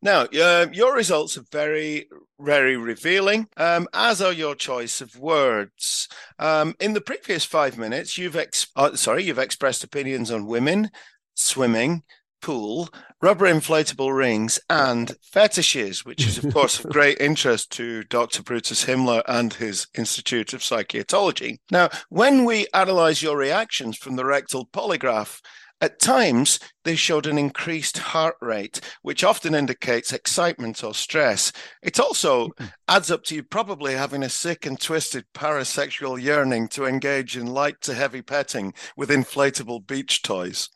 Now, 0.00 0.26
uh, 0.40 0.66
your 0.72 0.94
results 0.94 1.36
are 1.36 1.44
very, 1.50 2.08
very 2.38 2.76
revealing, 2.76 3.48
um, 3.56 3.88
as 3.92 4.22
are 4.22 4.32
your 4.32 4.54
choice 4.54 5.00
of 5.00 5.18
words. 5.18 6.06
Um, 6.38 6.76
in 6.78 6.92
the 6.92 7.00
previous 7.00 7.44
five 7.44 7.76
minutes, 7.76 8.16
you've 8.18 8.36
ex- 8.36 8.68
uh, 8.76 8.94
sorry, 8.94 9.24
you've 9.24 9.40
expressed 9.40 9.82
opinions 9.82 10.30
on 10.30 10.46
women, 10.46 10.92
swimming, 11.34 12.04
pool, 12.42 12.90
rubber 13.22 13.46
inflatable 13.46 14.14
rings, 14.14 14.60
and 14.68 15.16
fetishes, 15.22 16.04
which 16.04 16.26
is, 16.26 16.44
of 16.44 16.52
course, 16.54 16.78
of 16.78 16.90
great 16.90 17.18
interest 17.20 17.72
to 17.72 18.02
Dr. 18.04 18.42
Brutus 18.42 18.84
Himmler 18.84 19.22
and 19.26 19.54
his 19.54 19.86
Institute 19.96 20.52
of 20.52 20.62
Psychiatry. 20.62 21.60
Now, 21.70 21.88
when 22.10 22.44
we 22.44 22.66
analyze 22.74 23.22
your 23.22 23.38
reactions 23.38 23.96
from 23.96 24.16
the 24.16 24.26
rectal 24.26 24.66
polygraph, 24.66 25.40
at 25.82 25.98
times, 25.98 26.60
they 26.84 26.94
showed 26.94 27.26
an 27.26 27.38
increased 27.38 27.98
heart 27.98 28.36
rate, 28.40 28.80
which 29.02 29.24
often 29.24 29.52
indicates 29.52 30.12
excitement 30.12 30.84
or 30.84 30.94
stress. 30.94 31.52
It 31.82 31.98
also 31.98 32.50
mm-hmm. 32.50 32.66
adds 32.86 33.10
up 33.10 33.24
to 33.24 33.34
you 33.34 33.42
probably 33.42 33.94
having 33.94 34.22
a 34.22 34.28
sick 34.28 34.64
and 34.64 34.80
twisted 34.80 35.24
parasexual 35.34 36.22
yearning 36.22 36.68
to 36.68 36.86
engage 36.86 37.36
in 37.36 37.46
light 37.46 37.80
to 37.80 37.94
heavy 37.94 38.22
petting 38.22 38.74
with 38.96 39.10
inflatable 39.10 39.84
beach 39.84 40.22
toys. 40.22 40.68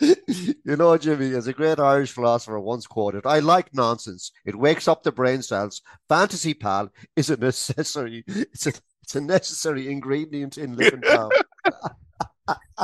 you 0.00 0.76
know, 0.76 0.96
Jimmy, 0.96 1.34
as 1.34 1.46
a 1.46 1.52
great 1.52 1.78
Irish 1.78 2.12
philosopher 2.12 2.58
once 2.58 2.86
quoted, 2.86 3.26
I 3.26 3.38
like 3.40 3.74
nonsense. 3.74 4.32
It 4.44 4.56
wakes 4.58 4.88
up 4.88 5.02
the 5.02 5.12
brain 5.12 5.42
cells. 5.42 5.82
Fantasy 6.08 6.54
pal 6.54 6.90
is 7.16 7.30
a 7.30 7.36
necessary. 7.36 8.24
It's 8.52 8.66
a 8.66 8.72
it's 9.02 9.16
a 9.16 9.20
necessary 9.20 9.90
ingredient 9.90 10.58
in 10.58 10.76
living 10.76 11.02
town. 11.02 11.30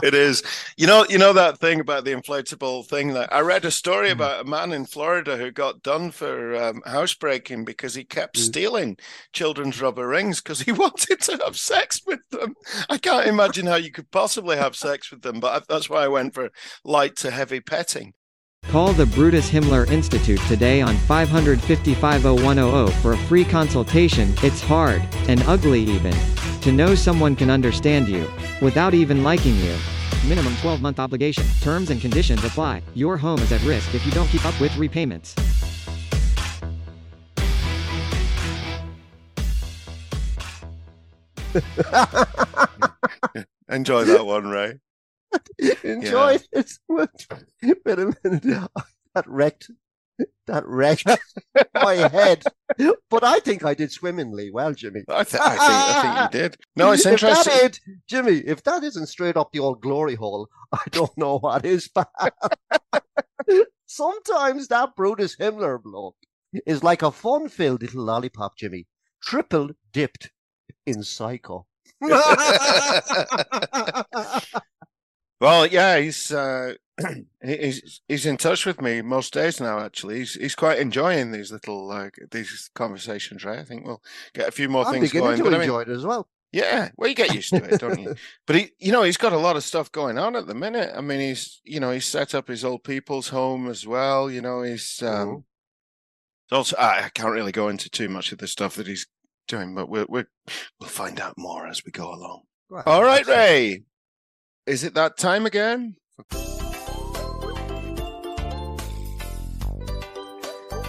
it 0.02 0.14
is. 0.14 0.42
You 0.76 0.87
know, 0.87 1.04
you 1.08 1.18
know 1.18 1.32
that 1.32 1.58
thing 1.58 1.80
about 1.80 2.04
the 2.04 2.12
inflatable 2.12 2.87
thing 2.87 3.14
that 3.14 3.32
I 3.32 3.40
read 3.40 3.64
a 3.64 3.70
story 3.70 4.11
about 4.11 4.44
a 4.44 4.48
man 4.48 4.72
in 4.72 4.87
Florida 4.87 5.37
who 5.37 5.50
got 5.50 5.82
done 5.82 6.11
for 6.11 6.56
um, 6.56 6.82
housebreaking 6.87 7.64
because 7.64 7.94
he 7.94 8.04
kept 8.04 8.37
stealing 8.37 8.96
children's 9.32 9.80
rubber 9.80 10.08
rings 10.08 10.40
because 10.40 10.62
he 10.62 10.72
wanted 10.84 11.20
to 11.22 11.40
have 11.44 11.56
sex 11.56 12.00
with 12.06 12.20
them. 12.30 12.54
I 12.88 12.98
can't 12.98 13.26
imagine 13.26 13.66
how 13.66 13.76
you 13.76 13.90
could 13.90 14.11
possibly 14.11 14.56
have 14.56 14.76
sex 14.76 15.11
with 15.11 15.22
them, 15.22 15.40
but 15.40 15.66
that's 15.68 15.90
why 15.90 16.04
I 16.04 16.08
went 16.08 16.34
for 16.34 16.50
light 16.84 17.16
to 17.16 17.30
heavy 17.30 17.61
petting. 17.61 18.14
Call 18.64 18.92
the 18.92 19.06
Brutus 19.06 19.50
Himmler 19.50 19.90
Institute 19.90 20.40
today 20.46 20.82
on 20.82 20.94
5550100 20.94 22.92
for 23.00 23.12
a 23.12 23.16
free 23.16 23.44
consultation. 23.44 24.34
It's 24.42 24.61
hard, 24.61 25.00
and 25.26 25.42
ugly 25.44 25.80
even, 25.80 26.12
to 26.62 26.73
know 26.73 26.94
someone 26.94 27.37
can 27.37 27.51
understand 27.51 28.09
you, 28.09 28.29
without 28.61 28.94
even 28.94 29.23
liking 29.23 29.57
you. 29.57 29.77
Minimum 30.27 30.57
12 30.57 30.83
month 30.83 30.99
obligation. 30.99 31.44
Terms 31.61 31.90
and 31.90 32.01
conditions 32.01 32.44
apply. 32.44 32.83
Your 32.94 33.16
home 33.16 33.38
is 33.40 33.53
at 33.53 33.62
risk 33.64 33.94
if 33.94 34.05
you 34.05 34.12
don't 34.12 34.29
keep 34.29 34.44
up 34.44 34.59
with 34.61 34.77
repayments. 34.77 35.35
Enjoy 43.68 44.05
that 44.05 44.27
one, 44.27 44.47
Ray. 44.47 44.75
Enjoy 45.83 46.33
yeah. 46.33 46.38
it. 46.53 46.71
Wait 46.88 47.99
a 47.99 48.14
minute. 48.25 48.71
That 49.14 49.27
wrecked 49.27 49.71
that 50.46 50.66
wrecked 50.66 51.04
my 51.74 51.94
head. 51.94 52.42
But 53.11 53.24
I 53.24 53.40
think 53.40 53.64
I 53.64 53.74
did 53.74 53.92
swimmingly 53.92 54.50
well, 54.50 54.72
Jimmy. 54.72 55.02
I, 55.09 55.24
th- 55.24 55.40
I, 55.42 55.50
think, 55.50 55.61
I 55.61 56.02
think 56.02 56.35
you 56.35 56.40
did. 56.40 56.57
No, 56.76 56.92
it's 56.92 57.07
interesting. 57.07 57.52
If 57.54 57.61
that 57.61 57.81
Jimmy, 58.09 58.38
if 58.38 58.62
that 58.64 58.83
isn't 58.83 59.07
straight 59.07 59.37
up 59.37 59.52
the 59.52 59.61
old 59.61 59.81
glory 59.81 60.14
hole, 60.14 60.48
I 60.72 60.83
don't 60.90 61.16
know 61.16 61.38
what 61.38 61.64
is. 61.64 61.90
Sometimes 63.87 64.68
that 64.68 64.94
Brutus 64.96 65.37
Himmler 65.37 65.83
bloke 65.83 66.16
is 66.66 66.83
like 66.83 67.02
a 67.02 67.11
fun-filled 67.11 67.83
little 67.83 68.04
lollipop, 68.04 68.57
Jimmy, 68.57 68.87
triple 69.22 69.70
dipped 69.92 70.31
in 70.87 71.02
psycho. 71.02 71.66
Well, 75.40 75.66
yeah, 75.66 75.98
he's 75.98 76.33
uh, 76.33 76.74
he's 77.42 78.00
he's 78.08 78.26
in 78.26 78.37
touch 78.37 78.66
with 78.66 78.80
me 78.80 79.02
most 79.02 79.32
days 79.32 79.61
now. 79.61 79.78
Actually, 79.80 80.18
he's 80.18 80.34
he's 80.34 80.54
quite 80.54 80.78
enjoying 80.78 81.30
these 81.30 81.52
little 81.52 81.90
uh, 81.90 82.11
these 82.30 82.70
conversations. 82.74 83.44
Right, 83.44 83.58
I 83.58 83.64
think 83.64 83.87
we'll 83.87 84.02
get 84.34 84.48
a 84.48 84.52
few 84.52 84.68
more 84.68 84.87
I'm 84.87 84.92
things 84.94 85.12
going. 85.12 85.37
to 85.37 85.44
but 85.44 85.54
I 85.54 85.61
enjoy 85.62 85.78
mean, 85.84 85.90
it 85.90 85.96
as 85.96 86.04
well. 86.04 86.28
yeah, 86.52 86.90
well, 86.96 87.08
you 87.08 87.14
get 87.14 87.34
used 87.34 87.50
to 87.50 87.62
it, 87.64 87.80
don't 87.80 88.00
you? 88.00 88.14
But 88.46 88.56
he, 88.56 88.70
you 88.78 88.92
know, 88.92 89.02
he's 89.02 89.16
got 89.16 89.32
a 89.32 89.38
lot 89.38 89.56
of 89.56 89.62
stuff 89.64 89.92
going 89.92 90.18
on 90.18 90.34
at 90.34 90.46
the 90.46 90.54
minute. 90.54 90.92
I 90.96 91.00
mean, 91.00 91.20
he's 91.20 91.61
you 91.64 91.78
know 91.80 91.90
he's 91.92 92.06
set 92.06 92.34
up 92.34 92.48
his 92.48 92.64
old 92.64 92.82
people's 92.84 93.28
home 93.28 93.68
as 93.68 93.87
well. 93.87 94.30
You 94.30 94.40
know, 94.40 94.62
he's 94.62 95.02
um, 95.02 95.44
also 96.50 96.76
I 96.76 97.04
I 97.04 97.08
can't 97.14 97.32
really 97.32 97.52
go 97.52 97.68
into 97.68 97.88
too 97.90 98.08
much 98.08 98.32
of 98.32 98.38
the 98.38 98.48
stuff 98.48 98.74
that 98.76 98.87
he's 98.88 99.06
doing, 99.46 99.74
but 99.74 99.88
we'll 99.88 100.06
we'll, 100.08 100.24
we'll 100.80 100.90
find 100.90 101.20
out 101.20 101.34
more 101.38 101.66
as 101.68 101.84
we 101.84 101.92
go 101.92 102.12
along. 102.12 102.42
Right. 102.68 102.87
All 102.87 103.04
right, 103.04 103.26
Ray. 103.26 103.82
Is 104.66 104.84
it 104.84 104.94
that 104.94 105.16
time 105.16 105.46
again? 105.46 105.96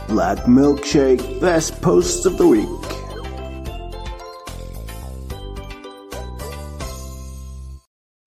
Black 0.09 0.39
Milkshake 0.39 1.39
Best 1.39 1.79
Post 1.83 2.25
of 2.25 2.39
the 2.39 2.47
Week. 2.47 2.67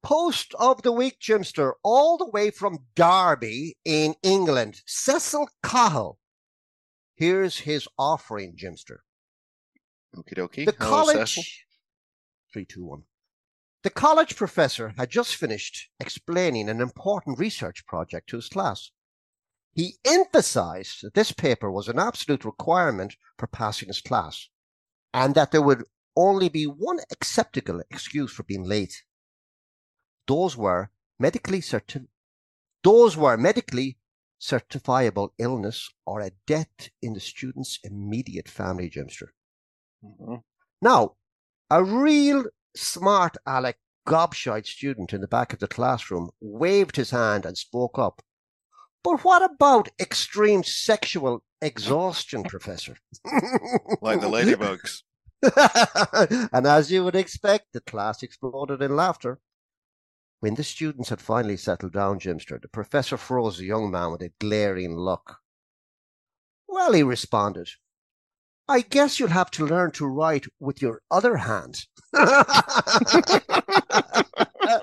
Post 0.05 0.55
of 0.61 0.83
the 0.83 0.93
week, 0.93 1.19
Jimster, 1.21 1.73
all 1.83 2.17
the 2.17 2.29
way 2.29 2.53
from 2.53 2.79
Derby 2.95 3.77
in 3.85 4.15
England. 4.23 4.83
Cecil 4.87 5.49
Cahill. 5.65 6.19
Here's 7.17 7.59
his 7.61 7.89
offering, 7.99 8.55
Jimster. 8.57 8.99
Okie 10.17 10.37
dokie. 10.37 10.67
The 10.67 10.75
Hello, 10.79 11.05
Cecil. 11.07 11.17
college. 11.17 11.67
Three, 12.53 12.65
two, 12.65 12.85
one. 12.85 13.03
The 13.83 13.91
college 13.91 14.37
professor 14.37 14.95
had 14.97 15.11
just 15.11 15.35
finished 15.35 15.89
explaining 15.99 16.69
an 16.69 16.81
important 16.81 17.41
research 17.41 17.85
project 17.87 18.29
to 18.31 18.37
his 18.37 18.49
class. 18.49 18.93
He 19.75 19.97
emphasized 20.05 21.03
that 21.03 21.15
this 21.15 21.33
paper 21.33 21.71
was 21.71 21.89
an 21.89 21.99
absolute 21.99 22.45
requirement 22.45 23.17
for 23.39 23.47
passing 23.47 23.89
his 23.89 24.01
class, 24.01 24.49
and 25.15 25.35
that 25.35 25.51
there 25.51 25.63
would 25.63 25.85
only 26.15 26.49
be 26.49 26.67
one 26.67 27.01
acceptable 27.11 27.83
excuse 27.91 28.33
for 28.33 28.43
being 28.43 28.65
late. 28.65 29.05
Those 30.27 30.57
were 30.57 30.91
medically 31.19 31.61
certi- 31.61 32.09
those 32.83 33.17
were 33.17 33.37
medically 33.37 33.99
certifiable 34.41 35.31
illness 35.39 35.89
or 36.05 36.21
a 36.21 36.33
death 36.47 36.91
in 37.01 37.15
the 37.15 37.21
student's 37.21 37.79
immediate 37.83 38.49
family, 38.49 38.91
Jimster. 38.91 39.29
Mhm. 40.05 40.43
Now, 40.81 41.17
a 41.71 41.83
real 41.83 42.45
smart 42.75 43.37
Alec 43.47 43.79
gobshite 44.07 44.67
student 44.67 45.13
in 45.13 45.21
the 45.21 45.29
back 45.29 45.53
of 45.53 45.61
the 45.61 45.69
classroom 45.69 46.31
waved 46.41 46.97
his 46.97 47.11
hand 47.11 47.47
and 47.47 47.57
spoke 47.57 47.99
up. 47.99 48.23
But 49.05 49.25
what 49.25 49.43
about 49.43 49.89
extreme 50.01 50.63
sexual 50.63 51.43
exhaustion, 51.61 52.43
Professor? 52.49 52.97
Like 54.01 54.21
the 54.21 54.29
ladybugs. 54.29 55.03
and 56.53 56.67
as 56.67 56.91
you 56.91 57.05
would 57.05 57.17
expect, 57.17 57.73
the 57.73 57.81
class 57.81 58.23
exploded 58.23 58.81
in 58.81 58.95
laughter. 58.97 59.41
When 60.41 60.55
the 60.55 60.65
students 60.65 61.09
had 61.09 61.21
finally 61.21 61.57
settled 61.57 61.93
down, 61.93 62.19
Jimster, 62.19 62.61
the 62.61 62.69
professor 62.69 63.17
froze 63.17 63.59
the 63.59 63.67
young 63.67 63.91
man 63.91 64.13
with 64.13 64.23
a 64.23 64.33
glaring 64.41 64.97
look. 64.97 65.37
Well, 66.67 66.93
he 66.93 67.03
responded, 67.03 67.69
I 68.69 68.81
guess 68.81 69.19
you'll 69.21 69.29
have 69.29 69.51
to 69.53 69.67
learn 69.67 69.91
to 69.93 70.07
write 70.07 70.47
with 70.59 70.81
your 70.81 71.03
other 71.11 71.37
hand. 71.37 71.87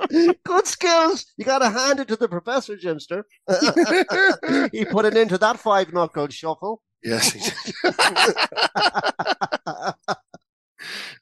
Good 0.44 0.68
skills. 0.68 1.26
You 1.38 1.46
got 1.46 1.60
to 1.60 1.70
hand 1.70 2.00
it 2.00 2.08
to 2.10 2.16
the 2.16 2.28
professor, 2.28 2.76
Jimster. 2.76 3.24
he 4.72 4.86
put 4.86 5.06
it 5.06 5.18
into 5.18 5.38
that 5.38 5.60
five 5.60 5.94
knuckle 5.94 6.28
shuffle. 6.30 6.82
Yes. 7.04 7.52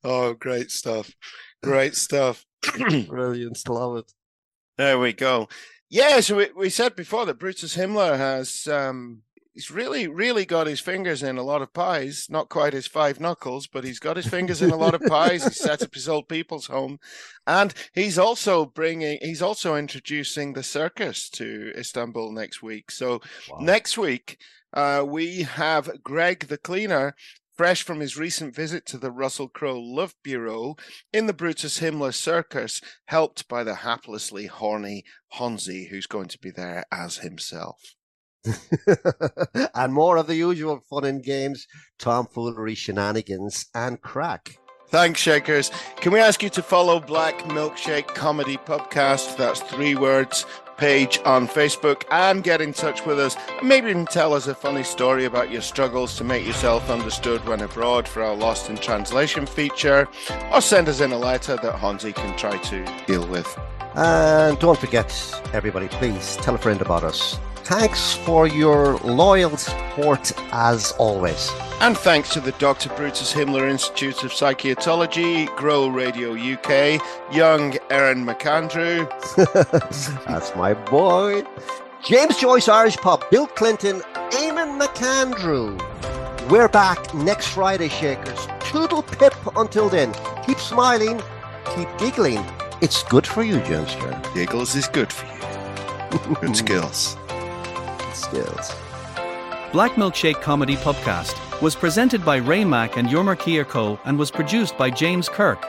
oh, 0.03 0.33
great 0.33 0.71
stuff. 0.71 1.11
Great 1.63 1.95
stuff. 1.95 2.45
Brilliant. 3.07 3.67
Love 3.69 3.97
it. 3.97 4.11
There 4.77 4.99
we 4.99 5.13
go. 5.13 5.47
Yeah, 5.89 6.19
so 6.19 6.37
we, 6.37 6.49
we 6.55 6.69
said 6.69 6.95
before 6.95 7.25
that 7.25 7.39
Brutus 7.39 7.75
Himmler 7.75 8.17
has 8.17 8.67
um, 8.67 9.23
he's 9.57 9.71
really, 9.71 10.07
really 10.07 10.45
got 10.45 10.67
his 10.67 10.79
fingers 10.79 11.23
in 11.23 11.35
a 11.39 11.41
lot 11.41 11.63
of 11.63 11.73
pies. 11.73 12.27
Not 12.29 12.47
quite 12.47 12.73
his 12.73 12.85
five 12.85 13.19
knuckles, 13.19 13.65
but 13.65 13.83
he's 13.83 13.97
got 13.97 14.15
his 14.15 14.27
fingers 14.27 14.61
in 14.61 14.69
a 14.69 14.75
lot 14.77 14.93
of 14.93 15.01
pies. 15.01 15.43
He 15.43 15.49
set 15.49 15.81
up 15.81 15.95
his 15.95 16.07
old 16.07 16.29
people's 16.29 16.67
home, 16.67 16.99
and 17.47 17.73
he's 17.95 18.19
also 18.19 18.67
bringing. 18.67 19.17
He's 19.19 19.41
also 19.41 19.75
introducing 19.75 20.53
the 20.53 20.61
circus 20.61 21.27
to 21.31 21.71
Istanbul 21.75 22.31
next 22.33 22.61
week. 22.61 22.91
So 22.91 23.19
Wow. 23.49 23.57
next 23.61 23.97
week 23.97 24.37
uh, 24.73 25.03
we 25.07 25.41
have 25.41 26.03
Greg 26.03 26.47
the 26.49 26.59
cleaner. 26.59 27.15
Fresh 27.55 27.81
from 27.81 28.01
his 28.01 28.15
recent 28.15 28.53
visit 28.53 28.85
to 28.85 28.99
the 28.99 29.09
Russell 29.09 29.49
Crowe 29.49 29.79
Love 29.81 30.13
Bureau 30.23 30.75
in 31.11 31.25
the 31.25 31.33
Brutus 31.33 31.79
Himmler 31.79 32.13
Circus, 32.13 32.81
helped 33.05 33.47
by 33.47 33.63
the 33.63 33.77
haplessly 33.77 34.47
horny 34.47 35.03
Honzie, 35.33 35.89
who's 35.89 36.05
going 36.05 36.27
to 36.27 36.37
be 36.37 36.51
there 36.51 36.85
as 36.91 37.17
himself. 37.17 37.95
and 39.75 39.93
more 39.93 40.17
of 40.17 40.27
the 40.27 40.35
usual 40.35 40.79
fun 40.89 41.05
and 41.05 41.23
games, 41.23 41.67
tomfoolery, 41.97 42.75
shenanigans, 42.75 43.67
and 43.73 44.01
crack. 44.01 44.57
Thanks, 44.89 45.19
Shakers. 45.19 45.69
Can 45.97 46.13
we 46.13 46.19
ask 46.19 46.41
you 46.41 46.49
to 46.51 46.63
follow 46.63 46.99
Black 47.01 47.39
Milkshake 47.39 48.07
Comedy 48.07 48.55
Podcast? 48.55 49.35
That's 49.35 49.59
three 49.59 49.95
words. 49.95 50.45
Page 50.77 51.19
on 51.25 51.47
Facebook 51.47 52.03
and 52.11 52.43
get 52.43 52.61
in 52.61 52.71
touch 52.71 53.05
with 53.05 53.19
us. 53.19 53.35
Maybe 53.63 53.89
even 53.89 54.05
tell 54.05 54.33
us 54.33 54.47
a 54.47 54.53
funny 54.53 54.83
story 54.83 55.25
about 55.25 55.51
your 55.51 55.63
struggles 55.63 56.15
to 56.17 56.23
make 56.23 56.45
yourself 56.45 56.89
understood 56.89 57.43
when 57.47 57.61
abroad 57.61 58.07
for 58.07 58.21
our 58.21 58.35
Lost 58.35 58.69
in 58.69 58.77
Translation 58.77 59.45
feature, 59.47 60.07
or 60.53 60.61
send 60.61 60.87
us 60.87 61.01
in 61.01 61.11
a 61.11 61.17
letter 61.17 61.55
that 61.55 61.75
Honzie 61.75 62.13
can 62.13 62.37
try 62.37 62.57
to 62.57 62.85
deal 63.07 63.27
with. 63.27 63.59
And 63.95 64.59
don't 64.59 64.77
forget, 64.77 65.11
everybody, 65.51 65.87
please 65.87 66.37
tell 66.37 66.53
a 66.53 66.59
friend 66.59 66.79
about 66.79 67.03
us. 67.03 67.39
Thanks 67.67 68.13
for 68.13 68.47
your 68.47 68.95
loyal 68.99 69.57
support 69.57 70.31
as 70.53 70.93
always. 70.93 71.51
And 71.81 71.97
thanks 71.97 72.29
to 72.29 72.39
the 72.39 72.53
Dr. 72.53 72.87
Brutus 72.95 73.33
Himmler 73.33 73.69
Institute 73.69 74.23
of 74.23 74.31
Psychiatry, 74.31 75.49
Grow 75.57 75.89
Radio 75.89 76.31
UK, 76.31 77.01
young 77.29 77.77
Erin 77.89 78.25
McAndrew, 78.25 79.05
That's 80.25 80.55
my 80.55 80.75
boy. 80.75 81.43
James 82.05 82.37
Joyce 82.37 82.69
Irish 82.69 82.95
Pub, 82.95 83.29
Bill 83.29 83.47
Clinton, 83.47 83.99
Eamon 84.31 84.79
McAndrew. 84.81 85.77
We're 86.49 86.69
back 86.69 87.13
next 87.13 87.47
Friday, 87.47 87.89
Shakers. 87.89 88.47
Toodle 88.61 89.03
pip 89.03 89.35
until 89.57 89.89
then. 89.89 90.13
Keep 90.45 90.59
smiling, 90.59 91.21
keep 91.75 91.89
giggling. 91.97 92.45
It's 92.79 93.03
good 93.03 93.27
for 93.27 93.43
you, 93.43 93.55
Johnster. 93.59 94.33
Giggles 94.33 94.73
is 94.73 94.87
good 94.87 95.11
for 95.11 95.25
you. 95.25 96.35
Good 96.35 96.55
skills. 96.63 97.17
Skills. 98.17 98.73
Black 99.71 99.91
Milkshake 99.93 100.41
Comedy 100.41 100.75
Podcast 100.77 101.61
was 101.61 101.75
presented 101.75 102.25
by 102.25 102.37
Ray 102.37 102.65
Mack 102.65 102.97
and 102.97 103.07
Jorma 103.07 103.37
Co. 103.67 103.99
and 104.05 104.17
was 104.17 104.31
produced 104.31 104.77
by 104.77 104.89
James 104.89 105.29
Kirk. 105.29 105.63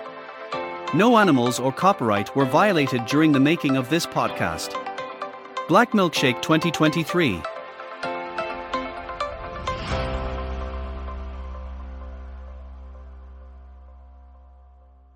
No 0.94 1.18
animals 1.18 1.60
or 1.60 1.72
copyright 1.72 2.34
were 2.34 2.44
violated 2.44 3.04
during 3.06 3.32
the 3.32 3.40
making 3.40 3.76
of 3.76 3.90
this 3.90 4.06
podcast. 4.06 4.72
Black 5.68 5.92
Milkshake 5.92 6.40
2023 6.40 7.42